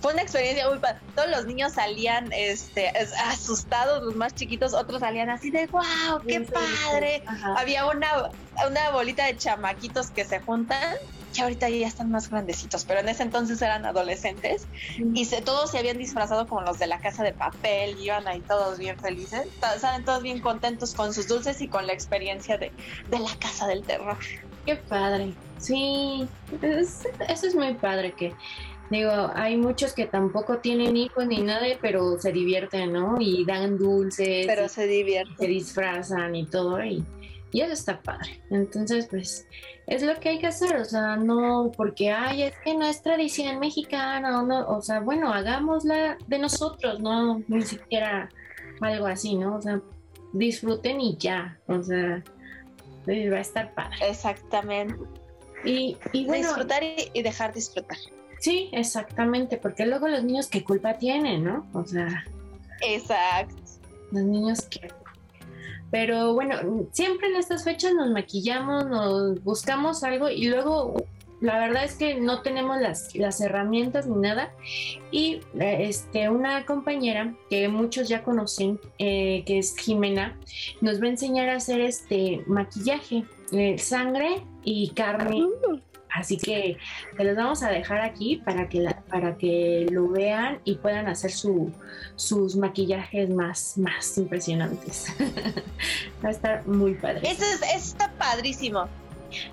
fue 0.00 0.12
una 0.12 0.22
experiencia 0.22 0.68
muy 0.68 0.78
padre. 0.78 0.98
Todos 1.14 1.30
los 1.30 1.46
niños 1.46 1.72
salían 1.72 2.32
este, 2.32 2.92
asustados, 3.24 4.02
los 4.02 4.14
más 4.14 4.34
chiquitos, 4.34 4.74
otros 4.74 5.00
salían 5.00 5.30
así 5.30 5.50
de 5.50 5.66
wow, 5.66 6.20
qué 6.26 6.40
padre. 6.40 7.22
Había 7.56 7.86
una, 7.86 8.30
una 8.66 8.90
bolita 8.90 9.26
de 9.26 9.36
chamaquitos 9.36 10.10
que 10.10 10.24
se 10.24 10.40
juntan 10.40 10.96
que 11.38 11.44
ahorita 11.44 11.68
ya 11.68 11.86
están 11.86 12.10
más 12.10 12.28
grandecitos, 12.28 12.84
pero 12.84 12.98
en 12.98 13.08
ese 13.08 13.22
entonces 13.22 13.62
eran 13.62 13.86
adolescentes 13.86 14.66
y 15.14 15.24
se, 15.24 15.40
todos 15.40 15.70
se 15.70 15.78
habían 15.78 15.96
disfrazado 15.96 16.48
como 16.48 16.62
los 16.62 16.80
de 16.80 16.88
la 16.88 16.98
casa 16.98 17.22
de 17.22 17.32
papel, 17.32 17.96
iban 18.00 18.26
ahí 18.26 18.40
todos 18.40 18.76
bien 18.76 18.98
felices, 18.98 19.46
salen 19.78 20.04
todos 20.04 20.20
bien 20.24 20.40
contentos 20.40 20.94
con 20.94 21.14
sus 21.14 21.28
dulces 21.28 21.60
y 21.60 21.68
con 21.68 21.86
la 21.86 21.92
experiencia 21.92 22.58
de, 22.58 22.72
de 23.08 23.18
la 23.20 23.30
casa 23.38 23.68
del 23.68 23.84
terror. 23.84 24.16
Qué 24.66 24.74
padre, 24.74 25.32
sí, 25.58 26.28
eso 26.60 27.46
es 27.46 27.54
muy 27.54 27.74
padre 27.74 28.12
que 28.12 28.34
Digo, 28.90 29.30
hay 29.34 29.58
muchos 29.58 29.92
que 29.92 30.06
tampoco 30.06 30.58
tienen 30.58 30.96
hijos 30.96 31.26
ni 31.26 31.42
nada, 31.42 31.66
pero 31.78 32.18
se 32.18 32.32
divierten, 32.32 32.94
¿no? 32.94 33.16
Y 33.20 33.44
dan 33.44 33.76
dulces. 33.76 34.46
Pero 34.46 34.66
se 34.66 34.86
divierten. 34.86 35.36
Se 35.36 35.46
disfrazan 35.46 36.34
y 36.34 36.46
todo, 36.46 36.82
y, 36.82 37.04
y 37.52 37.60
eso 37.60 37.72
está 37.72 38.00
padre. 38.00 38.40
Entonces, 38.50 39.06
pues, 39.08 39.46
es 39.86 40.02
lo 40.02 40.18
que 40.20 40.30
hay 40.30 40.38
que 40.38 40.46
hacer, 40.46 40.76
o 40.76 40.84
sea, 40.84 41.16
no 41.16 41.72
porque, 41.76 42.10
ay, 42.10 42.42
es 42.42 42.54
que 42.64 42.74
no 42.74 42.84
es 42.86 43.02
tradición 43.02 43.58
mexicana, 43.58 44.40
o, 44.40 44.46
no, 44.46 44.68
o 44.68 44.82
sea, 44.82 45.00
bueno, 45.00 45.32
hagámosla 45.32 46.18
de 46.26 46.38
nosotros, 46.38 47.00
no 47.00 47.42
ni 47.48 47.62
siquiera 47.62 48.28
algo 48.80 49.06
así, 49.06 49.34
¿no? 49.34 49.56
O 49.56 49.62
sea, 49.62 49.80
disfruten 50.32 51.00
y 51.00 51.16
ya, 51.16 51.58
o 51.66 51.82
sea, 51.82 52.22
va 53.06 53.36
a 53.36 53.40
estar 53.40 53.74
padre. 53.74 53.96
Exactamente. 54.08 54.96
Y, 55.64 55.96
y 56.12 56.26
bueno, 56.26 56.46
disfrutar 56.46 56.82
y, 57.14 57.22
dejar 57.22 57.52
disfrutar. 57.52 57.96
Sí, 58.40 58.68
exactamente, 58.72 59.56
porque 59.56 59.86
luego 59.86 60.06
los 60.08 60.22
niños 60.22 60.48
qué 60.48 60.62
culpa 60.62 60.98
tienen, 60.98 61.44
¿no? 61.44 61.66
O 61.72 61.84
sea. 61.84 62.24
Exacto. 62.80 63.56
Los 64.12 64.22
niños 64.22 64.62
que 64.62 64.88
pero 65.90 66.34
bueno, 66.34 66.56
siempre 66.92 67.28
en 67.28 67.36
estas 67.36 67.64
fechas 67.64 67.94
nos 67.94 68.10
maquillamos, 68.10 68.86
nos 68.86 69.42
buscamos 69.42 70.02
algo 70.04 70.28
y 70.28 70.48
luego 70.48 70.94
la 71.40 71.58
verdad 71.58 71.84
es 71.84 71.94
que 71.94 72.16
no 72.16 72.42
tenemos 72.42 72.80
las, 72.80 73.14
las 73.14 73.40
herramientas 73.40 74.06
ni 74.06 74.16
nada. 74.16 74.52
Y 75.10 75.40
este, 75.58 76.28
una 76.28 76.66
compañera 76.66 77.34
que 77.48 77.68
muchos 77.68 78.08
ya 78.08 78.24
conocen, 78.24 78.80
eh, 78.98 79.44
que 79.46 79.58
es 79.58 79.76
Jimena, 79.76 80.36
nos 80.80 81.00
va 81.00 81.06
a 81.06 81.10
enseñar 81.10 81.48
a 81.48 81.56
hacer 81.56 81.80
este 81.80 82.42
maquillaje, 82.46 83.24
eh, 83.52 83.78
sangre 83.78 84.42
y 84.64 84.90
carne. 84.90 85.42
Mm. 85.42 85.80
Así 86.14 86.36
que 86.36 86.76
se 87.16 87.24
los 87.24 87.36
vamos 87.36 87.62
a 87.62 87.70
dejar 87.70 88.00
aquí 88.00 88.36
para 88.36 88.68
que, 88.68 88.86
para 89.08 89.36
que 89.36 89.86
lo 89.90 90.08
vean 90.08 90.58
y 90.64 90.76
puedan 90.76 91.06
hacer 91.06 91.30
su, 91.30 91.72
sus 92.16 92.56
maquillajes 92.56 93.28
más, 93.30 93.76
más 93.78 94.18
impresionantes. 94.18 95.06
Va 96.24 96.28
a 96.28 96.32
estar 96.32 96.66
muy 96.66 96.94
padre. 96.94 97.20
Eso, 97.24 97.44
es, 97.74 97.88
está 97.88 98.10
padrísimo. 98.12 98.88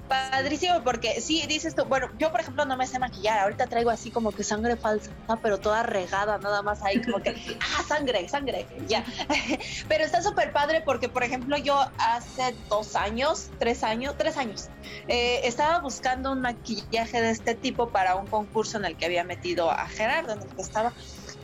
Padrísimo, 0.08 0.84
porque 0.84 1.22
sí, 1.22 1.44
dices 1.48 1.76
tú, 1.76 1.86
bueno, 1.86 2.08
yo 2.18 2.32
por 2.32 2.40
ejemplo 2.40 2.66
no 2.66 2.78
me 2.78 2.88
sé 2.88 3.00
maquillar, 3.00 3.40
ahorita 3.40 3.68
traigo 3.68 3.90
así 3.90 4.12
como 4.12 4.32
que 4.32 4.44
sangre 4.44 4.78
falsa, 4.78 5.12
pero 5.42 5.60
toda 5.60 5.84
regada, 5.84 6.38
nada 6.38 6.62
más 6.62 6.82
ahí 6.84 7.02
como 7.02 7.22
que, 7.22 7.36
ah, 7.62 7.84
sangre, 7.88 8.28
sangre, 8.30 8.68
ya. 8.88 9.04
pero 9.90 10.04
está 10.04 10.22
súper 10.22 10.54
padre 10.54 10.82
porque, 10.86 11.10
por 11.10 11.24
ejemplo, 11.24 11.58
yo 11.58 11.80
hace 11.98 12.56
dos 12.70 12.96
años, 12.96 13.52
tres 13.60 13.84
años, 13.84 14.16
tres 14.18 14.38
años, 14.38 14.70
eh, 15.08 15.42
estaba 15.44 15.80
buscando 15.80 16.32
un 16.32 16.42
maquillaje 16.42 17.22
de 17.22 17.32
este 17.32 17.56
tipo 17.56 17.92
para 17.92 18.16
un 18.16 18.28
concurso 18.28 18.78
en 18.78 18.86
el 18.86 18.98
que 18.98 19.06
había 19.06 19.24
metido 19.24 19.70
a 19.70 19.88
Gerardo, 19.88 20.34
en 20.34 20.42
el 20.42 20.56
que 20.56 20.62
estaba. 20.62 20.94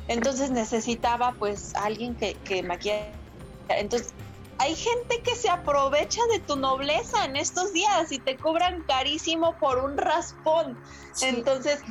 Entonces 0.08 0.52
necesitaba 0.52 1.36
pues 1.38 1.74
alguien 1.76 2.16
que, 2.16 2.34
que 2.44 2.64
maquillara. 2.64 3.18
Entonces 3.70 4.14
hay 4.62 4.76
gente 4.76 5.22
que 5.24 5.36
se 5.36 5.50
aprovecha 5.50 6.22
de 6.32 6.40
tu 6.40 6.56
nobleza 6.56 7.26
en 7.26 7.36
estos 7.36 7.74
días 7.74 8.12
y 8.12 8.20
te 8.20 8.38
cobran 8.38 8.84
carísimo 8.84 9.58
por 9.58 9.80
un 9.80 9.98
raspón. 9.98 10.78
Entonces, 11.24 11.82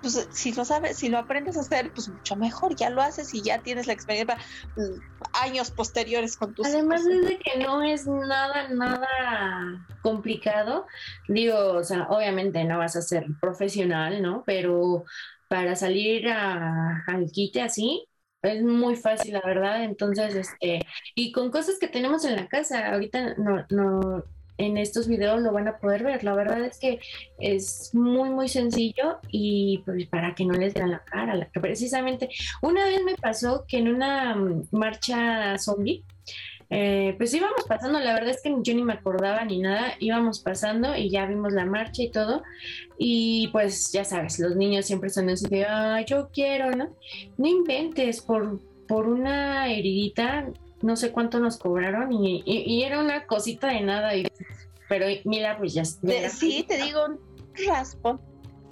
pues, 0.00 0.26
si 0.32 0.54
lo 0.54 0.64
sabes, 0.64 0.96
si 0.96 1.10
lo 1.10 1.18
aprendes 1.18 1.58
a 1.58 1.60
hacer, 1.60 1.92
pues 1.92 2.08
mucho 2.08 2.34
mejor, 2.34 2.74
ya 2.74 2.88
lo 2.88 3.02
haces 3.02 3.34
y 3.34 3.42
ya 3.42 3.58
tienes 3.58 3.86
la 3.86 3.92
experiencia 3.92 4.34
para 4.34 4.42
mm, 4.76 5.00
años 5.44 5.70
posteriores 5.70 6.38
con 6.38 6.54
tus 6.54 6.66
Además 6.66 7.04
es 7.04 7.28
de 7.28 7.38
que 7.38 7.58
no 7.58 7.82
es 7.82 8.06
nada, 8.06 8.68
nada 8.68 9.86
complicado. 10.00 10.86
Digo, 11.28 11.72
o 11.72 11.84
sea, 11.84 12.06
obviamente 12.08 12.64
no 12.64 12.78
vas 12.78 12.96
a 12.96 13.02
ser 13.02 13.26
profesional, 13.42 14.22
¿no? 14.22 14.42
Pero 14.46 15.04
para 15.48 15.76
salir 15.76 16.28
a, 16.28 17.04
al 17.06 17.30
quite 17.30 17.60
así, 17.60 18.08
es 18.46 18.62
muy 18.62 18.96
fácil, 18.96 19.34
la 19.34 19.42
verdad. 19.42 19.84
Entonces, 19.84 20.34
este, 20.34 20.80
y 21.14 21.32
con 21.32 21.50
cosas 21.50 21.78
que 21.78 21.88
tenemos 21.88 22.24
en 22.24 22.36
la 22.36 22.48
casa, 22.48 22.92
ahorita 22.92 23.34
no, 23.36 23.64
no, 23.70 24.24
en 24.58 24.76
estos 24.76 25.08
videos 25.08 25.40
lo 25.42 25.52
van 25.52 25.68
a 25.68 25.78
poder 25.78 26.02
ver. 26.02 26.24
La 26.24 26.34
verdad 26.34 26.64
es 26.64 26.78
que 26.78 27.00
es 27.38 27.94
muy, 27.94 28.30
muy 28.30 28.48
sencillo 28.48 29.18
y 29.30 29.82
pues 29.84 30.06
para 30.06 30.34
que 30.34 30.44
no 30.44 30.54
les 30.54 30.74
vean 30.74 30.90
la 30.90 31.04
cara. 31.04 31.48
precisamente, 31.52 32.28
una 32.62 32.84
vez 32.84 33.02
me 33.04 33.16
pasó 33.16 33.64
que 33.66 33.78
en 33.78 33.88
una 33.88 34.34
mm, 34.34 34.68
marcha 34.70 35.58
zombie, 35.58 36.04
eh, 36.68 37.14
pues 37.16 37.32
íbamos 37.32 37.64
pasando, 37.68 38.00
la 38.00 38.12
verdad 38.14 38.30
es 38.30 38.42
que 38.42 38.54
yo 38.60 38.74
ni 38.74 38.82
me 38.82 38.94
acordaba 38.94 39.44
ni 39.44 39.58
nada, 39.58 39.94
íbamos 40.00 40.40
pasando 40.40 40.96
y 40.96 41.10
ya 41.10 41.26
vimos 41.26 41.52
la 41.52 41.64
marcha 41.64 42.02
y 42.02 42.10
todo, 42.10 42.42
y 42.98 43.48
pues 43.52 43.92
ya 43.92 44.04
sabes, 44.04 44.38
los 44.38 44.56
niños 44.56 44.86
siempre 44.86 45.10
son 45.10 45.28
así 45.28 45.46
de, 45.48 45.64
ah, 45.64 46.00
yo 46.04 46.28
quiero, 46.32 46.72
¿no? 46.72 46.88
No 47.36 47.46
inventes, 47.46 48.20
por, 48.20 48.60
por 48.88 49.08
una 49.08 49.68
heridita, 49.68 50.48
no 50.82 50.96
sé 50.96 51.12
cuánto 51.12 51.38
nos 51.38 51.56
cobraron 51.56 52.12
y, 52.12 52.82
era 52.82 53.00
una 53.00 53.26
cosita 53.26 53.68
de 53.68 53.80
nada, 53.82 54.16
y, 54.16 54.26
pero 54.88 55.06
mira, 55.24 55.56
pues 55.58 55.74
ya. 55.74 55.84
sí, 55.84 56.64
te 56.66 56.82
digo, 56.82 57.06
un 57.06 57.20
raspo 57.66 58.20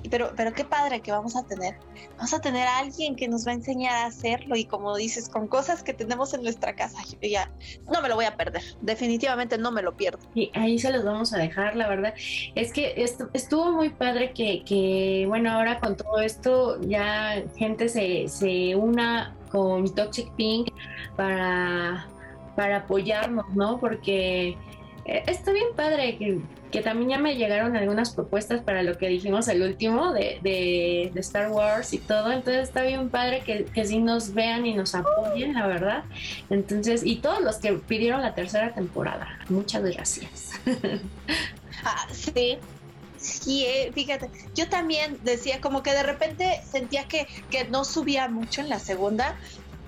pero, 0.08 0.32
pero 0.36 0.52
qué 0.52 0.64
padre 0.64 1.00
que 1.00 1.12
vamos 1.12 1.36
a 1.36 1.44
tener. 1.44 1.76
Vamos 2.16 2.32
a 2.34 2.40
tener 2.40 2.66
a 2.66 2.78
alguien 2.78 3.16
que 3.16 3.28
nos 3.28 3.46
va 3.46 3.52
a 3.52 3.54
enseñar 3.54 3.94
a 3.94 4.06
hacerlo 4.06 4.56
y 4.56 4.64
como 4.64 4.96
dices, 4.96 5.28
con 5.28 5.48
cosas 5.48 5.82
que 5.82 5.94
tenemos 5.94 6.34
en 6.34 6.42
nuestra 6.42 6.74
casa, 6.74 6.98
ya 7.22 7.50
no 7.90 8.00
me 8.02 8.08
lo 8.08 8.16
voy 8.16 8.24
a 8.26 8.36
perder. 8.36 8.62
Definitivamente 8.82 9.58
no 9.58 9.72
me 9.72 9.82
lo 9.82 9.96
pierdo. 9.96 10.18
Y 10.34 10.50
ahí 10.54 10.78
se 10.78 10.90
los 10.90 11.04
vamos 11.04 11.32
a 11.32 11.38
dejar, 11.38 11.76
la 11.76 11.88
verdad. 11.88 12.14
Es 12.54 12.72
que 12.72 13.04
estuvo 13.32 13.72
muy 13.72 13.90
padre 13.90 14.32
que, 14.32 14.64
que, 14.64 15.24
bueno, 15.28 15.52
ahora 15.52 15.80
con 15.80 15.96
todo 15.96 16.20
esto 16.20 16.80
ya 16.82 17.42
gente 17.56 17.88
se, 17.88 18.28
se 18.28 18.76
una 18.76 19.34
con 19.50 19.94
Toxic 19.94 20.30
Pink 20.32 20.70
para, 21.16 22.08
para 22.56 22.78
apoyarnos, 22.78 23.46
¿no? 23.54 23.78
Porque 23.78 24.56
Eh, 25.04 25.22
está 25.26 25.52
bien 25.52 25.68
padre 25.76 26.16
que, 26.16 26.40
que, 26.70 26.80
también 26.80 27.10
ya 27.10 27.18
me 27.18 27.36
llegaron 27.36 27.76
algunas 27.76 28.14
propuestas 28.14 28.62
para 28.62 28.82
lo 28.82 28.96
que 28.96 29.08
dijimos 29.08 29.48
el 29.48 29.62
último 29.62 30.12
de, 30.12 30.38
de, 30.42 31.12
Star 31.20 31.50
Wars 31.50 31.92
y 31.92 31.98
todo. 31.98 32.32
Entonces 32.32 32.68
está 32.68 32.82
bien 32.82 33.10
padre 33.10 33.42
que, 33.44 33.64
que 33.64 33.84
sí 33.84 33.98
nos 33.98 34.34
vean 34.34 34.64
y 34.66 34.74
nos 34.74 34.94
apoyen, 34.94 35.54
la 35.54 35.66
verdad. 35.66 36.04
Entonces, 36.50 37.02
y 37.04 37.16
todos 37.16 37.40
los 37.40 37.56
que 37.56 37.72
pidieron 37.74 38.22
la 38.22 38.34
tercera 38.34 38.72
temporada, 38.72 39.38
muchas 39.48 39.84
gracias. 39.84 40.52
Ah, 41.86 42.06
sí, 42.12 42.56
Sí, 43.24 43.64
eh, 43.64 43.90
fíjate, 43.94 44.30
yo 44.54 44.68
también 44.68 45.18
decía 45.24 45.60
como 45.62 45.82
que 45.82 45.92
de 45.92 46.02
repente 46.02 46.60
sentía 46.70 47.08
que, 47.08 47.26
que 47.50 47.64
no 47.64 47.84
subía 47.84 48.28
mucho 48.28 48.60
en 48.60 48.68
la 48.68 48.78
segunda, 48.78 49.36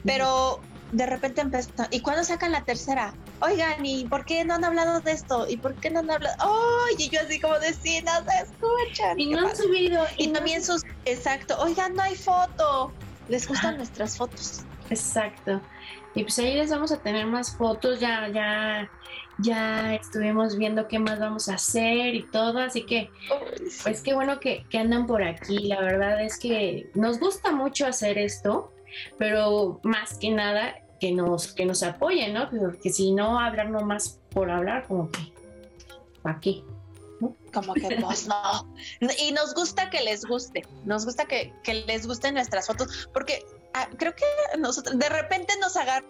pero 0.05 0.61
de 0.93 1.05
repente 1.05 1.43
empezó, 1.43 1.71
¿y 1.91 2.01
cuándo 2.01 2.25
sacan 2.25 2.53
la 2.53 2.65
tercera? 2.65 3.13
Oigan, 3.41 3.85
¿y 3.85 4.05
por 4.07 4.25
qué 4.25 4.45
no 4.45 4.55
han 4.55 4.65
hablado 4.65 5.01
de 5.01 5.13
esto? 5.13 5.47
¿Y 5.49 5.57
por 5.57 5.75
qué 5.75 5.91
no 5.91 6.01
han 6.01 6.11
hablado? 6.11 6.37
¡Ay! 6.39 6.95
y 6.99 7.11
yo 7.11 7.21
así 7.21 7.41
como 7.41 7.59
de 7.59 7.73
sí, 7.75 8.03
no 8.03 8.13
se 8.25 8.43
escuchan. 8.43 9.21
Y 9.21 9.27
no 9.27 9.47
han 9.47 9.57
subido. 9.57 10.05
Y, 10.17 10.29
también 10.29 10.63
sus, 10.63 10.83
exacto, 11.05 11.57
oigan, 11.59 11.95
no 11.95 12.03
hay 12.03 12.15
foto. 12.15 12.93
Les 13.29 13.47
gustan 13.47 13.77
nuestras 13.77 14.17
fotos. 14.17 14.63
Exacto. 14.89 15.61
Y 16.15 16.23
pues 16.23 16.39
ahí 16.39 16.55
les 16.55 16.71
vamos 16.71 16.93
a 16.93 16.99
tener 16.99 17.27
más 17.27 17.57
fotos, 17.57 18.01
ya, 18.01 18.29
ya 18.29 18.89
ya 19.39 19.95
estuvimos 19.95 20.57
viendo 20.57 20.89
qué 20.89 20.99
más 20.99 21.19
vamos 21.19 21.49
a 21.49 21.55
hacer 21.55 22.15
y 22.15 22.23
todo, 22.31 22.59
así 22.59 22.87
que 22.87 23.11
pues 23.83 24.01
qué 24.03 24.15
bueno 24.15 24.41
que, 24.41 24.65
andan 24.75 25.07
por 25.07 25.23
aquí, 25.23 25.59
la 25.69 25.81
verdad 25.81 26.23
es 26.23 26.39
que 26.39 26.91
nos 26.95 27.19
gusta 27.19 27.53
mucho 27.53 27.87
hacer 27.87 28.19
esto, 28.19 28.73
pero 29.19 29.81
más 29.83 30.19
que 30.19 30.31
nada 30.31 30.77
que 31.01 31.13
nos, 31.13 31.53
que 31.53 31.67
nos 31.67 31.83
apoyen, 31.83 32.35
¿no? 32.35 32.49
Porque 32.51 32.91
si 32.91 33.13
no, 33.13 33.39
hablar 33.39 33.71
nomás 33.71 34.21
por 34.31 34.51
hablar, 34.51 34.87
como 34.87 35.11
que, 35.11 35.33
aquí. 36.25 36.65
Como 37.53 37.73
que 37.75 37.97
pues 38.01 38.29
no. 38.29 38.75
Y 39.19 39.33
nos 39.33 39.55
gusta 39.55 39.89
que 39.89 40.03
les 40.03 40.25
guste, 40.25 40.67
nos 40.85 41.07
gusta 41.07 41.25
que, 41.25 41.53
que 41.63 41.75
les 41.75 42.07
gusten 42.07 42.35
nuestras 42.35 42.67
fotos, 42.67 43.09
porque 43.13 43.45
ah, 43.75 43.89
creo 43.97 44.15
que 44.15 44.59
nosotros 44.59 44.99
de 44.99 45.09
repente 45.09 45.55
nos 45.61 45.77
agarra 45.77 46.05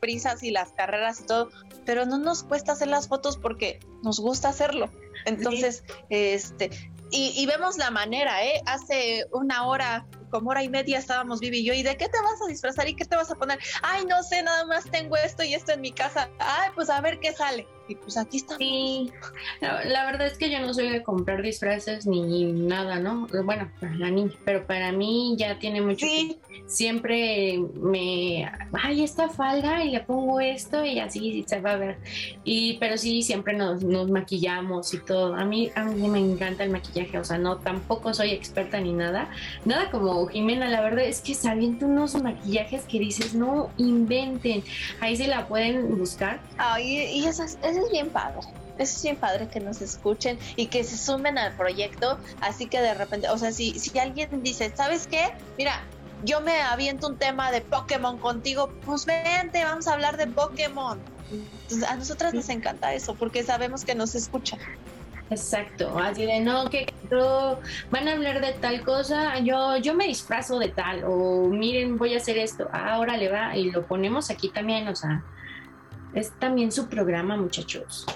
prisas 0.00 0.42
y 0.42 0.50
las 0.50 0.72
carreras 0.72 1.20
y 1.20 1.26
todo, 1.26 1.50
pero 1.84 2.06
no 2.06 2.18
nos 2.18 2.42
cuesta 2.42 2.72
hacer 2.72 2.88
las 2.88 3.08
fotos 3.08 3.36
porque 3.36 3.78
nos 4.02 4.18
gusta 4.18 4.48
hacerlo. 4.48 4.90
Entonces, 5.26 5.84
este, 6.08 6.70
y, 7.10 7.32
y, 7.36 7.46
vemos 7.46 7.78
la 7.78 7.90
manera, 7.90 8.44
¿eh? 8.44 8.60
Hace 8.66 9.26
una 9.30 9.66
hora 9.66 10.06
como 10.34 10.50
hora 10.50 10.64
y 10.64 10.68
media 10.68 10.98
estábamos 10.98 11.38
Vivi 11.38 11.58
y 11.58 11.64
yo, 11.64 11.74
¿y 11.74 11.84
de 11.84 11.96
qué 11.96 12.08
te 12.08 12.20
vas 12.20 12.42
a 12.44 12.48
disfrazar 12.48 12.88
y 12.88 12.96
qué 12.96 13.04
te 13.04 13.14
vas 13.14 13.30
a 13.30 13.36
poner? 13.36 13.56
Ay, 13.82 14.04
no 14.04 14.20
sé, 14.24 14.42
nada 14.42 14.64
más 14.64 14.82
tengo 14.90 15.16
esto 15.16 15.44
y 15.44 15.54
esto 15.54 15.70
en 15.70 15.80
mi 15.80 15.92
casa. 15.92 16.28
Ay, 16.40 16.70
pues 16.74 16.90
a 16.90 17.00
ver 17.00 17.20
qué 17.20 17.32
sale. 17.32 17.68
Y 17.88 17.94
pues 17.96 18.16
aquí 18.16 18.38
está. 18.38 18.56
Sí, 18.56 19.10
la 19.60 20.06
verdad 20.06 20.26
es 20.26 20.38
que 20.38 20.50
yo 20.50 20.60
no 20.60 20.72
soy 20.72 20.90
de 20.90 21.02
comprar 21.02 21.42
disfraces 21.42 22.06
ni 22.06 22.52
nada, 22.52 22.98
¿no? 22.98 23.26
Bueno, 23.44 23.70
para 23.80 23.94
la 23.96 24.10
niña, 24.10 24.32
pero 24.44 24.66
para 24.66 24.92
mí 24.92 25.34
ya 25.38 25.58
tiene 25.58 25.80
mucho. 25.80 26.06
Sí. 26.06 26.38
Siempre 26.66 27.60
me, 27.74 28.50
ay, 28.72 29.02
esta 29.02 29.28
falda 29.28 29.84
y 29.84 29.90
le 29.90 30.00
pongo 30.00 30.40
esto 30.40 30.84
y 30.84 30.98
así 30.98 31.44
se 31.46 31.60
va 31.60 31.72
a 31.72 31.76
ver. 31.76 31.98
Y, 32.44 32.78
pero 32.78 32.96
sí, 32.96 33.22
siempre 33.22 33.54
nos, 33.54 33.82
nos 33.82 34.10
maquillamos 34.10 34.94
y 34.94 34.98
todo. 34.98 35.34
A 35.34 35.44
mí, 35.44 35.70
a 35.74 35.84
mí 35.84 36.08
me 36.08 36.20
encanta 36.20 36.64
el 36.64 36.70
maquillaje, 36.70 37.18
o 37.18 37.24
sea, 37.24 37.38
no, 37.38 37.56
tampoco 37.56 38.14
soy 38.14 38.30
experta 38.30 38.80
ni 38.80 38.92
nada. 38.92 39.30
Nada 39.64 39.90
como 39.90 40.26
Jimena, 40.26 40.68
la 40.68 40.80
verdad 40.80 41.04
es 41.04 41.20
que 41.20 41.34
se 41.34 41.48
unos 41.82 42.20
maquillajes 42.20 42.84
que 42.84 42.98
dices, 42.98 43.34
no 43.34 43.70
inventen. 43.76 44.62
Ahí 45.00 45.16
se 45.16 45.26
la 45.26 45.46
pueden 45.46 45.98
buscar. 45.98 46.40
Ay, 46.58 47.06
y 47.12 47.26
eso 47.26 47.44
es, 47.44 47.58
es 47.80 47.90
bien 47.90 48.10
padre. 48.10 48.40
Eso 48.78 48.96
es 48.96 49.02
bien 49.02 49.16
padre 49.16 49.48
que 49.48 49.60
nos 49.60 49.80
escuchen 49.80 50.38
y 50.56 50.66
que 50.66 50.84
se 50.84 50.96
sumen 50.98 51.38
al 51.38 51.52
proyecto. 51.52 52.18
Así 52.40 52.66
que 52.66 52.80
de 52.80 52.94
repente, 52.94 53.28
o 53.28 53.38
sea, 53.38 53.52
si, 53.52 53.78
si 53.78 53.98
alguien 53.98 54.42
dice, 54.42 54.72
¿sabes 54.74 55.06
qué? 55.06 55.32
Mira, 55.56 55.80
yo 56.24 56.40
me 56.40 56.60
aviento 56.62 57.06
un 57.08 57.18
tema 57.18 57.50
de 57.52 57.60
Pokémon 57.60 58.18
contigo, 58.18 58.70
pues 58.84 59.06
vente, 59.06 59.62
vamos 59.64 59.86
a 59.86 59.92
hablar 59.92 60.16
de 60.16 60.26
Pokémon. 60.26 60.98
a 61.88 61.96
nosotras 61.96 62.34
nos 62.34 62.48
encanta 62.48 62.94
eso 62.94 63.14
porque 63.14 63.42
sabemos 63.42 63.84
que 63.84 63.94
nos 63.94 64.14
escuchan. 64.14 64.58
Exacto, 65.30 65.98
así 65.98 66.26
de 66.26 66.40
no, 66.40 66.68
que 66.68 66.86
van 67.90 68.08
a 68.08 68.12
hablar 68.12 68.40
de 68.40 68.52
tal 68.52 68.82
cosa, 68.82 69.38
yo, 69.38 69.76
yo 69.78 69.94
me 69.94 70.06
disfrazo 70.06 70.58
de 70.58 70.68
tal, 70.68 71.02
o 71.04 71.48
miren, 71.48 71.96
voy 71.96 72.14
a 72.14 72.18
hacer 72.18 72.36
esto, 72.36 72.68
ahora 72.72 73.16
le 73.16 73.30
va, 73.30 73.56
y 73.56 73.70
lo 73.70 73.86
ponemos 73.86 74.30
aquí 74.30 74.50
también, 74.50 74.86
o 74.86 74.94
sea, 74.94 75.24
es 76.14 76.38
también 76.38 76.72
su 76.72 76.88
programa, 76.88 77.36
muchachos. 77.36 78.06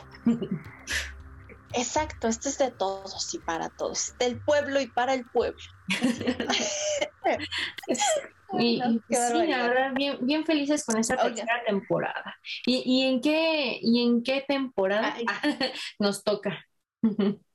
Exacto, 1.73 2.29
esto 2.29 2.49
es 2.49 2.59
de 2.59 2.71
todos 2.71 3.35
y 3.35 3.39
para 3.39 3.69
todos, 3.71 4.15
del 4.19 4.41
pueblo 4.41 4.81
y 4.81 4.87
para 4.87 5.15
el 5.15 5.25
pueblo. 5.27 5.59
y, 8.59 8.81
sí, 8.81 9.03
la 9.11 9.69
verdad, 9.69 9.93
bien, 9.95 10.19
bien 10.23 10.45
felices 10.45 10.85
con 10.85 10.99
esta 10.99 11.17
tercera 11.17 11.63
temporada. 11.67 12.37
¿Y, 12.65 12.83
¿Y, 12.85 13.03
en 13.03 13.21
qué, 13.21 13.79
¿Y 13.83 14.03
en 14.03 14.23
qué 14.23 14.45
temporada 14.47 15.15
nos 15.99 16.25
toca? 16.25 16.65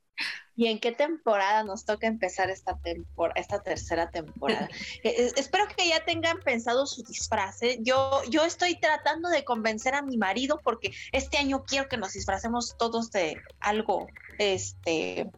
¿Y 0.55 0.67
en 0.67 0.79
qué 0.79 0.91
temporada 0.91 1.63
nos 1.63 1.85
toca 1.85 2.05
empezar 2.05 2.49
esta, 2.49 2.77
temporada, 2.77 3.39
esta 3.39 3.61
tercera 3.61 4.09
temporada? 4.09 4.69
Eh, 5.03 5.31
espero 5.35 5.65
que 5.75 5.87
ya 5.87 6.05
tengan 6.05 6.39
pensado 6.39 6.85
su 6.85 7.03
disfraz. 7.03 7.61
¿eh? 7.63 7.79
Yo, 7.81 8.21
yo 8.29 8.45
estoy 8.45 8.79
tratando 8.79 9.29
de 9.29 9.43
convencer 9.43 9.95
a 9.95 10.01
mi 10.01 10.17
marido 10.17 10.61
porque 10.63 10.91
este 11.11 11.37
año 11.37 11.63
quiero 11.65 11.89
que 11.89 11.97
nos 11.97 12.13
disfracemos 12.13 12.75
todos 12.77 13.11
de 13.11 13.35
algo, 13.59 14.07
este, 14.37 15.29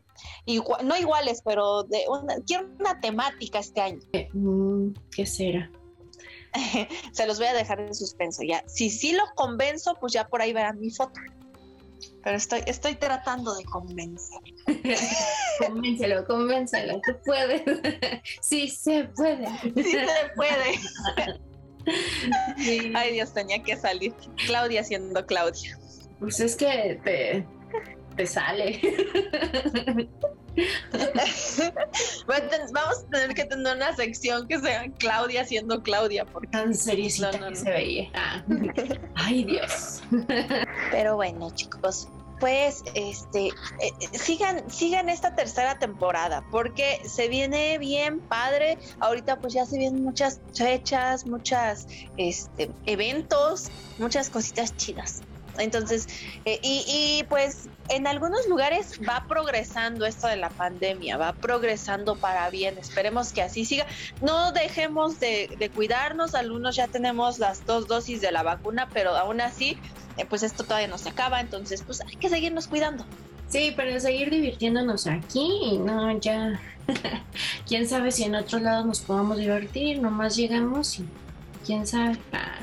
igual, 0.46 0.88
no 0.88 0.98
iguales, 0.98 1.42
pero 1.44 1.84
de 1.84 2.06
una, 2.08 2.36
quiero 2.46 2.68
una 2.80 3.00
temática 3.00 3.60
este 3.60 3.82
año. 3.82 4.02
Mm, 4.34 4.94
¿Qué 5.12 5.26
será? 5.26 5.72
Se 7.12 7.26
los 7.26 7.40
voy 7.40 7.48
a 7.48 7.54
dejar 7.54 7.80
en 7.80 7.96
suspenso 7.96 8.44
ya. 8.44 8.64
Si 8.68 8.90
sí 8.90 9.14
lo 9.14 9.24
convenzo, 9.36 9.96
pues 10.00 10.14
ya 10.14 10.28
por 10.28 10.42
ahí 10.42 10.54
verán 10.54 10.80
mi 10.80 10.92
foto 10.92 11.20
pero 12.24 12.38
estoy, 12.38 12.62
estoy 12.66 12.96
tratando 12.96 13.56
de 13.56 13.64
convencer. 13.66 14.40
Convéncelo, 15.60 16.26
convéncelo, 16.26 17.00
tú 17.06 17.14
puedes. 17.26 17.64
sí 18.42 18.68
se 18.68 19.06
puede. 19.16 19.48
Sí 19.62 19.84
se 19.84 20.08
puede. 20.36 21.40
Ay 22.96 23.14
Dios, 23.14 23.34
tenía 23.34 23.62
que 23.62 23.78
salir. 23.78 24.14
Claudia 24.48 24.84
siendo 24.84 25.26
Claudia. 25.26 25.78
Pues 26.20 26.40
es 26.40 26.56
que 26.56 27.00
te, 27.04 27.46
te 28.16 28.26
sale. 28.26 28.82
Vamos 32.74 33.00
a 33.00 33.10
tener 33.12 33.34
que 33.36 33.46
tener 33.46 33.76
una 33.76 33.96
sección 33.96 34.48
que 34.48 34.60
sea 34.60 34.86
Claudia 34.98 35.46
siendo 35.46 35.82
Claudia, 35.84 36.26
porque 36.26 36.48
tan 36.48 36.74
seriecita 36.74 37.32
que 37.32 37.56
se 37.56 37.70
veía. 37.70 38.10
Ah. 38.14 38.44
Ay, 39.16 39.44
Dios. 39.44 40.02
Pero 40.92 41.16
bueno, 41.16 41.50
chicos, 41.52 42.08
pues 42.40 42.84
este 42.94 43.48
eh, 43.48 43.54
eh, 43.80 44.18
sigan 44.18 44.70
sigan 44.70 45.10
esta 45.10 45.36
tercera 45.36 45.80
temporada 45.80 46.44
porque 46.52 47.00
se 47.06 47.30
viene 47.30 47.78
bien 47.78 48.20
padre 48.20 48.78
ahorita 49.00 49.40
pues 49.40 49.54
ya 49.54 49.66
se 49.66 49.78
vienen 49.78 50.04
muchas 50.04 50.42
fechas 50.54 51.26
muchas 51.26 51.88
este 52.18 52.72
eventos 52.86 53.72
muchas 54.00 54.30
cositas 54.30 54.76
chidas 54.76 55.22
entonces, 55.58 56.08
eh, 56.46 56.60
y, 56.64 57.24
pues 57.30 57.70
en 57.90 58.08
algunos 58.08 58.48
lugares 58.48 59.00
va 59.08 59.26
progresando 59.28 60.06
esto 60.06 60.28
de 60.28 60.38
la 60.38 60.50
pandemia, 60.50 61.18
va 61.18 61.34
progresando 61.34 62.16
para 62.16 62.50
bien. 62.50 62.78
Esperemos 62.78 63.32
que 63.32 63.42
así 63.42 63.66
siga. 63.66 63.86
No 64.22 64.52
dejemos 64.52 65.20
de, 65.20 65.72
cuidarnos. 65.74 66.36
Algunos 66.36 66.76
ya 66.76 66.88
tenemos 66.88 67.40
las 67.40 67.66
dos 67.66 67.88
dosis 67.88 68.22
de 68.22 68.32
la 68.32 68.44
vacuna, 68.44 68.90
pero 68.94 69.16
aún 69.16 69.42
así, 69.42 69.78
eh, 70.18 70.26
pues 70.26 70.44
esto 70.44 70.64
todavía 70.64 70.88
no 70.88 70.98
se 70.98 71.10
acaba. 71.10 71.40
Entonces, 71.40 71.84
pues 71.84 72.02
hay 72.02 72.16
que 72.16 72.30
seguirnos 72.30 72.68
cuidando. 72.68 73.06
Sí, 73.48 73.74
pero 73.76 74.00
seguir 74.00 74.32
divirtiéndonos 74.32 75.08
aquí, 75.08 75.80
no, 75.80 76.18
ya. 76.20 76.60
quién 77.68 77.88
sabe 77.88 78.12
si 78.12 78.24
en 78.24 78.36
otros 78.36 78.62
lados 78.62 78.86
nos 78.86 79.00
podamos 79.02 79.38
divertir, 79.38 80.00
nomás 80.02 80.36
llegamos 80.36 81.00
y 81.00 81.06
quién 81.66 81.86
sabe. 81.88 82.18
Ah, 82.34 82.60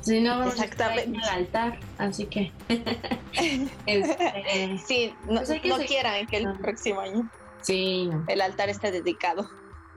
si 0.00 0.20
no, 0.20 0.44
Exactamente. 0.44 1.18
al 1.22 1.38
altar, 1.40 1.78
así 1.98 2.26
que. 2.26 2.52
este, 3.86 4.78
sí, 4.86 5.14
no, 5.28 5.42
pues 5.42 5.64
no 5.64 5.78
quieran 5.78 6.26
que 6.26 6.38
el 6.38 6.52
próximo 6.58 7.00
año 7.00 7.30
sí, 7.62 8.10
el 8.28 8.40
altar 8.40 8.68
esté 8.68 8.90
dedicado. 8.90 9.48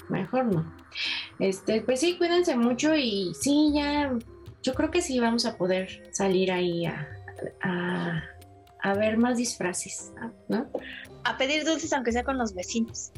Mejor 0.10 0.46
no. 0.46 0.74
Este, 1.40 1.82
pues 1.82 2.00
sí, 2.00 2.18
cuídense 2.18 2.56
mucho 2.56 2.96
y 2.96 3.34
sí, 3.40 3.72
ya. 3.74 4.14
Yo 4.62 4.74
creo 4.74 4.92
que 4.92 5.02
sí 5.02 5.20
vamos 5.20 5.46
a 5.46 5.58
poder 5.58 6.10
salir 6.14 6.52
ahí 6.52 6.86
a, 6.86 7.08
a, 7.62 8.24
a 8.84 8.94
ver 8.94 9.18
más 9.18 9.38
disfraces, 9.38 10.12
¿no? 10.48 10.70
A 11.24 11.38
pedir 11.38 11.66
dulces, 11.66 11.92
aunque 11.94 12.12
sea 12.12 12.24
con 12.24 12.38
los 12.38 12.54
vecinos. 12.54 13.12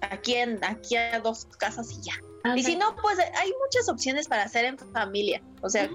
Aquí, 0.00 0.34
en, 0.34 0.62
aquí 0.64 0.96
a 0.96 1.20
dos 1.20 1.46
casas 1.58 1.92
y 1.92 2.02
ya. 2.02 2.56
Y 2.56 2.62
si 2.62 2.74
no, 2.74 2.96
pues 3.02 3.18
hay 3.18 3.52
muchas 3.64 3.88
opciones 3.88 4.26
para 4.26 4.44
hacer 4.44 4.64
en 4.64 4.78
familia. 4.78 5.42
O 5.60 5.68
sea, 5.68 5.90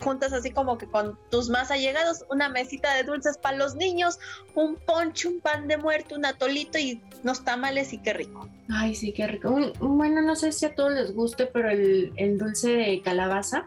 juntas 0.00 0.32
así 0.32 0.50
como 0.50 0.76
que 0.76 0.86
con 0.86 1.18
tus 1.30 1.48
más 1.48 1.70
allegados, 1.70 2.24
una 2.30 2.48
mesita 2.48 2.94
de 2.94 3.04
dulces 3.04 3.38
para 3.38 3.56
los 3.56 3.76
niños, 3.76 4.18
un 4.54 4.76
poncho, 4.76 5.28
un 5.28 5.40
pan 5.40 5.68
de 5.68 5.76
muerto, 5.76 6.16
un 6.16 6.24
atolito 6.24 6.78
y 6.78 7.00
unos 7.22 7.44
tamales 7.44 7.92
y 7.92 7.98
qué 7.98 8.12
rico. 8.12 8.48
Ay, 8.68 8.94
sí, 8.94 9.12
qué 9.12 9.26
rico. 9.26 9.56
Bueno, 9.80 10.20
no 10.22 10.34
sé 10.36 10.52
si 10.52 10.66
a 10.66 10.74
todos 10.74 10.92
les 10.92 11.14
guste, 11.14 11.46
pero 11.46 11.70
el, 11.70 12.38
dulce 12.38 12.70
de 12.70 13.02
calabaza. 13.02 13.66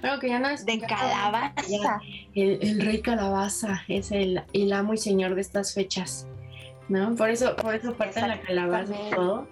Bueno, 0.00 0.18
que 0.18 0.28
ya 0.28 0.38
no 0.38 0.48
es. 0.48 0.64
De 0.64 0.80
calabaza. 0.80 2.00
el, 2.34 2.80
rey 2.80 3.00
calabaza 3.00 3.82
es 3.88 4.10
el, 4.12 4.42
el 4.52 4.72
amo 4.72 4.94
y 4.94 4.98
señor 4.98 5.34
de 5.34 5.40
estas 5.40 5.74
fechas. 5.74 6.26
¿No? 6.88 7.14
Por 7.16 7.28
eso, 7.28 7.54
por 7.56 7.74
eso 7.74 7.94
parte 7.94 8.20
la 8.20 8.40
calabaza 8.40 8.94
y 8.94 9.10
todo. 9.10 9.46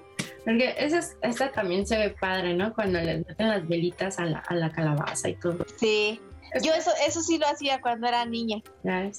Porque 0.44 0.74
esa, 0.78 1.00
esta 1.22 1.52
también 1.52 1.86
se 1.86 1.98
ve 1.98 2.10
padre, 2.10 2.54
¿no? 2.54 2.72
Cuando 2.72 3.00
le 3.00 3.18
meten 3.18 3.48
las 3.48 3.68
velitas 3.68 4.18
a 4.18 4.24
la, 4.24 4.38
a 4.38 4.54
la 4.54 4.70
calabaza 4.70 5.28
y 5.28 5.34
todo. 5.34 5.66
Sí. 5.76 6.20
Yo 6.62 6.72
eso, 6.72 6.90
eso 7.06 7.20
sí 7.20 7.38
lo 7.38 7.46
hacía 7.46 7.80
cuando 7.80 8.06
era 8.06 8.24
niña. 8.24 8.62
¿Sabes? 8.82 9.18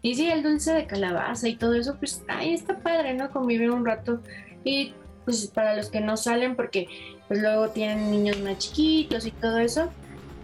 Y 0.00 0.14
sí, 0.14 0.30
el 0.30 0.42
dulce 0.42 0.72
de 0.72 0.86
calabaza 0.86 1.48
y 1.48 1.56
todo 1.56 1.74
eso, 1.74 1.96
pues 1.98 2.22
ahí 2.28 2.54
está 2.54 2.78
padre, 2.78 3.14
¿no? 3.14 3.30
Convivir 3.30 3.70
un 3.70 3.84
rato. 3.84 4.22
Y 4.64 4.94
pues 5.24 5.48
para 5.48 5.74
los 5.74 5.90
que 5.90 6.00
no 6.00 6.16
salen, 6.16 6.56
porque 6.56 6.88
pues 7.26 7.40
luego 7.40 7.68
tienen 7.68 8.10
niños 8.10 8.40
más 8.40 8.58
chiquitos 8.58 9.26
y 9.26 9.30
todo 9.30 9.58
eso, 9.58 9.90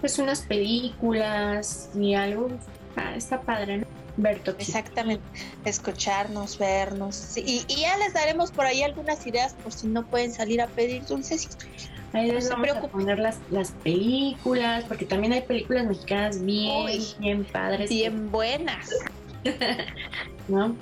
pues 0.05 0.19
unas 0.19 0.43
películas 0.43 1.88
y 1.99 2.12
algo, 2.12 2.51
ah, 2.95 3.17
está 3.17 3.40
padre, 3.40 3.79
¿no? 3.79 3.87
Ver 4.19 4.43
Exactamente, 4.59 5.25
escucharnos, 5.64 6.59
vernos. 6.59 7.38
y, 7.38 7.64
ya 7.75 7.97
les 7.97 8.12
daremos 8.12 8.51
por 8.51 8.67
ahí 8.67 8.83
algunas 8.83 9.27
ideas 9.27 9.55
por 9.55 9.73
si 9.73 9.87
no 9.87 10.05
pueden 10.05 10.31
salir 10.31 10.61
a 10.61 10.67
pedir 10.67 11.07
dulces. 11.07 11.49
Ahí 12.12 12.31
les 12.31 12.51
vamos 12.51 12.69
a 12.69 12.83
poner 12.83 13.19
las, 13.19 13.38
las 13.51 13.71
películas, 13.71 14.85
porque 14.87 15.07
también 15.07 15.33
hay 15.33 15.40
películas 15.40 15.87
mexicanas 15.87 16.45
bien, 16.45 16.87
bien 17.19 17.45
padres. 17.45 17.88
Bien 17.88 18.31
buenas. 18.31 18.90
¿No? 20.49 20.77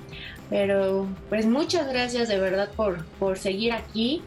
Pero 0.49 1.07
pues 1.29 1.45
muchas 1.45 1.87
gracias 1.87 2.27
de 2.27 2.39
verdad 2.39 2.69
por, 2.75 3.05
por 3.19 3.37
seguir 3.37 3.71
aquí 3.71 4.21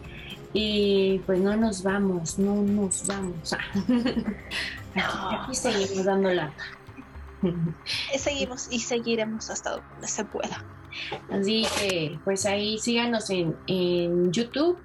y 0.54 1.18
pues 1.26 1.38
no 1.38 1.54
nos 1.54 1.82
vamos, 1.82 2.38
no 2.38 2.62
nos 2.62 3.06
vamos. 3.06 3.54
aquí, 4.96 5.54
seguimos 5.54 6.04
dando 6.04 6.32
la 6.32 6.52
Seguimos 8.16 8.68
y 8.70 8.80
seguiremos 8.80 9.50
hasta 9.50 9.72
donde 9.72 10.08
se 10.08 10.24
pueda. 10.24 10.64
Así 11.30 11.66
que 11.78 12.18
pues 12.24 12.46
ahí 12.46 12.78
síganos 12.78 13.30
en, 13.30 13.56
en 13.66 14.32
YouTube 14.32 14.78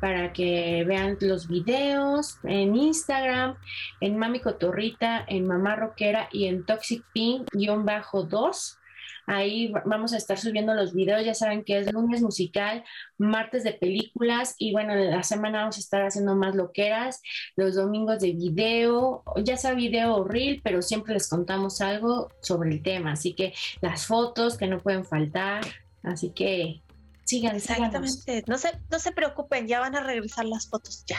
para 0.00 0.32
que 0.32 0.84
vean 0.86 1.16
los 1.20 1.46
videos 1.46 2.38
en 2.42 2.76
Instagram, 2.76 3.56
en 4.00 4.18
Mami 4.18 4.40
Cotorrita, 4.40 5.24
en 5.28 5.46
Mamá 5.46 5.76
Roquera 5.76 6.28
y 6.32 6.46
en 6.46 6.64
Toxic 6.64 7.04
Pink-2. 7.14 8.78
Ahí 9.26 9.72
vamos 9.86 10.12
a 10.12 10.16
estar 10.16 10.38
subiendo 10.38 10.74
los 10.74 10.92
videos, 10.92 11.24
ya 11.24 11.34
saben 11.34 11.64
que 11.64 11.78
es 11.78 11.92
lunes 11.92 12.22
musical, 12.22 12.84
martes 13.18 13.64
de 13.64 13.72
películas 13.72 14.54
y 14.58 14.72
bueno, 14.72 14.94
la 14.94 15.22
semana 15.22 15.60
vamos 15.60 15.76
a 15.76 15.80
estar 15.80 16.02
haciendo 16.02 16.34
más 16.34 16.54
loqueras, 16.54 17.22
los 17.56 17.74
domingos 17.74 18.20
de 18.20 18.32
video, 18.32 19.22
ya 19.44 19.56
sea 19.56 19.74
video 19.74 20.16
o 20.16 20.24
reel, 20.24 20.60
pero 20.62 20.82
siempre 20.82 21.14
les 21.14 21.28
contamos 21.28 21.80
algo 21.80 22.30
sobre 22.40 22.70
el 22.70 22.82
tema, 22.82 23.12
así 23.12 23.34
que 23.34 23.54
las 23.80 24.06
fotos 24.06 24.56
que 24.56 24.66
no 24.66 24.78
pueden 24.78 25.04
faltar, 25.04 25.64
así 26.02 26.30
que 26.30 26.82
sigan. 27.24 27.56
Exactamente, 27.56 28.44
no 28.46 28.58
se, 28.58 28.72
no 28.90 28.98
se 28.98 29.12
preocupen, 29.12 29.68
ya 29.68 29.80
van 29.80 29.94
a 29.96 30.02
regresar 30.02 30.46
las 30.46 30.68
fotos, 30.68 31.04
ya 31.06 31.18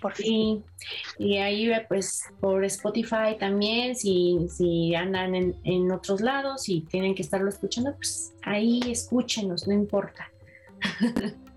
por 0.00 0.14
fin. 0.14 0.64
y 1.18 1.38
ahí 1.38 1.70
pues 1.88 2.24
por 2.40 2.64
Spotify 2.64 3.36
también, 3.38 3.96
si, 3.96 4.46
si 4.48 4.94
andan 4.94 5.34
en, 5.34 5.56
en 5.64 5.90
otros 5.92 6.20
lados 6.20 6.68
y 6.68 6.82
tienen 6.82 7.14
que 7.14 7.22
estarlo 7.22 7.48
escuchando, 7.48 7.94
pues 7.96 8.32
ahí 8.42 8.80
escúchenos, 8.86 9.66
no 9.66 9.74
importa. 9.74 10.30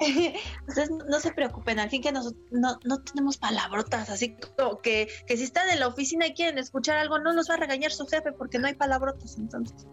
Entonces, 0.00 0.90
no 1.08 1.20
se 1.20 1.32
preocupen, 1.32 1.78
al 1.78 1.88
fin 1.88 2.02
que 2.02 2.12
nosotros 2.12 2.42
no, 2.50 2.78
no 2.84 3.00
tenemos 3.02 3.36
palabrotas, 3.36 4.10
así 4.10 4.36
como 4.56 4.80
que, 4.80 5.08
que 5.26 5.36
si 5.36 5.44
están 5.44 5.70
en 5.70 5.80
la 5.80 5.88
oficina 5.88 6.26
y 6.26 6.34
quieren 6.34 6.58
escuchar 6.58 6.98
algo, 6.98 7.18
no 7.18 7.32
nos 7.32 7.48
va 7.48 7.54
a 7.54 7.58
regañar 7.58 7.92
su 7.92 8.06
jefe 8.06 8.32
porque 8.32 8.58
no 8.58 8.66
hay 8.66 8.74
palabrotas, 8.74 9.38
entonces. 9.38 9.86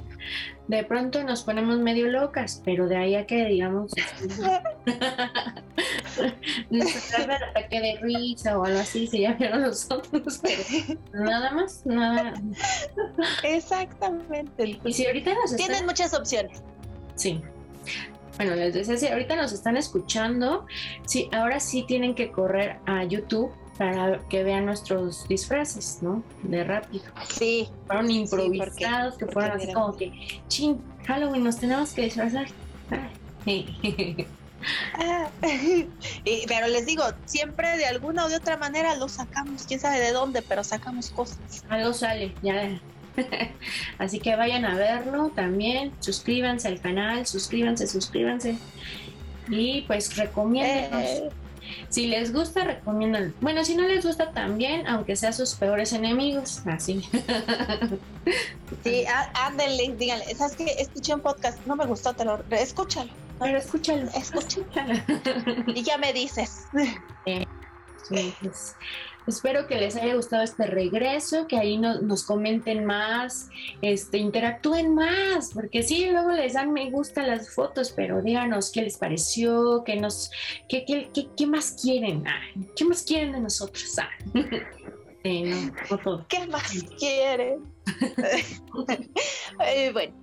De 0.68 0.84
pronto 0.84 1.24
nos 1.24 1.44
ponemos 1.44 1.80
medio 1.80 2.08
locas, 2.08 2.62
pero 2.66 2.88
de 2.88 2.98
ahí 2.98 3.16
a 3.16 3.26
que 3.26 3.46
digamos 3.46 3.92
nos 6.70 7.14
el 7.20 7.32
ataque 7.32 7.80
de 7.80 8.00
risa 8.02 8.58
o 8.58 8.66
algo 8.66 8.80
así, 8.80 9.08
se 9.08 9.22
ya 9.22 9.34
vieron 9.34 9.62
los 9.62 9.90
otros, 9.92 10.42
pero 10.42 11.00
nada 11.14 11.52
más, 11.52 11.86
nada. 11.86 12.34
Exactamente. 13.44 14.80
Y 14.84 14.94
si 14.94 15.06
ahorita 15.06 15.34
nos 15.34 15.56
Tienen 15.56 15.86
muchas 15.86 16.14
opciones. 16.14 16.62
Sí 17.16 17.42
bueno, 18.38 18.56
les 18.56 18.74
decía, 18.74 18.98
si 18.98 19.08
ahorita 19.08 19.36
nos 19.36 19.52
están 19.52 19.78
escuchando, 19.78 20.66
sí, 21.06 21.30
ahora 21.32 21.60
sí 21.60 21.84
tienen 21.88 22.16
que 22.16 22.32
correr 22.32 22.78
a 22.88 23.04
YouTube 23.04 23.52
para 23.78 24.20
que 24.30 24.44
vean 24.44 24.66
nuestros 24.66 25.28
disfraces, 25.28 26.00
¿no? 26.02 26.24
De 26.44 26.64
rápido. 26.64 27.04
Sí. 27.30 27.70
Fueron 27.86 28.10
improvisados, 28.10 29.16
que 29.18 29.28
fueron 29.28 29.58
así 29.58 29.72
como 29.72 29.96
que, 29.96 30.12
ching, 30.48 30.82
Halloween, 31.06 31.44
nos 31.44 31.58
tenemos 31.58 31.94
que 31.94 32.04
disfrazar. 32.04 32.48
Ah, 34.94 35.30
pero 36.48 36.68
les 36.68 36.86
digo, 36.86 37.04
siempre 37.26 37.78
de 37.78 37.86
alguna 37.86 38.26
o 38.26 38.30
de 38.30 38.36
otra 38.36 38.58
manera 38.58 38.96
lo 38.96 39.10
sacamos, 39.10 39.64
quién 39.68 39.80
sabe 39.80 40.00
de 40.00 40.12
dónde, 40.12 40.42
pero 40.42 40.64
sacamos 40.64 41.10
cosas. 41.10 41.38
Algo 41.70 41.94
sale, 41.94 42.34
ya 42.42 42.80
Así 43.98 44.20
que 44.20 44.36
vayan 44.36 44.66
a 44.66 44.76
verlo 44.76 45.32
también, 45.36 45.92
suscríbanse 46.00 46.68
al 46.68 46.80
canal, 46.80 47.26
suscríbanse, 47.26 47.88
suscríbanse. 47.88 48.58
Y 49.50 49.82
pues 49.82 50.16
recomiéndenos. 50.16 51.04
Eh. 51.04 51.30
Si 51.90 52.08
les 52.08 52.34
gusta, 52.34 52.64
recomiendan. 52.64 53.34
Bueno, 53.42 53.64
si 53.64 53.76
no 53.76 53.88
les 53.88 54.06
gusta 54.06 54.32
también, 54.32 54.88
aunque 54.88 55.16
sea 55.16 55.32
sus 55.32 55.56
peores 55.56 55.94
enemigos, 55.94 56.62
así. 56.66 57.04
Sí, 58.84 59.04
ándenle, 59.34 59.96
díganle, 59.98 60.24
¿sabes 60.36 60.56
que 60.56 60.64
Escuché 60.64 61.14
un 61.16 61.22
podcast, 61.22 61.58
no 61.66 61.76
me 61.76 61.86
gustó, 61.86 62.14
te 62.14 62.24
lo 62.24 62.40
escúchalo. 62.52 63.12
Pero 63.42 63.58
escúchalo. 63.58 64.10
Escúchalo. 64.16 64.94
y 65.68 65.84
ya 65.84 65.98
me 65.98 66.14
dices. 66.14 66.68
sí, 68.08 68.34
pues, 68.42 68.76
Espero 69.28 69.68
que 69.68 69.76
les 69.76 69.96
haya 69.96 70.16
gustado 70.16 70.42
este 70.42 70.66
regreso, 70.66 71.48
que 71.48 71.58
ahí 71.58 71.78
nos 71.78 72.24
comenten 72.24 72.86
más, 72.86 73.50
este, 73.82 74.18
interactúen 74.18 74.96
más, 74.96 75.52
porque 75.54 75.84
sí, 75.84 76.08
luego 76.10 76.32
les 76.32 76.54
dan 76.54 76.74
me 76.74 76.90
gusta 76.90 77.26
las 77.26 77.54
fotos, 77.54 77.94
pero 77.96 78.22
díganos 78.22 78.72
qué 78.72 78.82
les 78.82 78.98
pareció, 78.98 79.84
qué 79.86 79.98
nos, 79.98 80.32
qué, 80.68 80.86
qué, 80.86 81.12
qué, 81.38 81.46
más 81.46 81.78
quieren, 81.80 82.24
qué 82.76 82.86
más 82.86 83.04
quieren 83.04 83.34
de 83.34 83.42
nosotros. 83.42 83.96
¿Qué 85.24 86.48
más 86.50 86.84
quieren? 86.98 87.72
Eh, 89.66 89.92
bueno, 89.92 90.14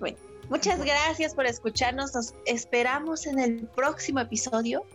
bueno, 0.00 0.16
muchas 0.48 0.84
gracias 0.84 1.34
por 1.34 1.46
escucharnos. 1.46 2.14
Nos 2.14 2.34
esperamos 2.46 3.26
en 3.26 3.38
el 3.38 3.66
próximo 3.68 4.20
episodio, 4.20 4.86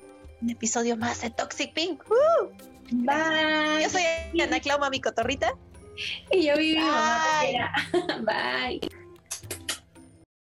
un 0.42 0.50
episodio 0.50 0.98
más 0.98 1.22
de 1.22 1.30
Toxic 1.30 1.74
Pink. 1.74 2.04
¡Uh! 2.10 2.48
Bye. 2.92 3.84
Yo 3.84 3.90
soy 3.90 4.04
Ana 4.42 4.60
Clau, 4.60 4.80
mi 4.90 5.00
cotorrita. 5.00 5.54
Y 6.32 6.48
yo 6.48 6.56
viví 6.56 6.80
mamá 6.80 7.44
Bye. 8.22 8.80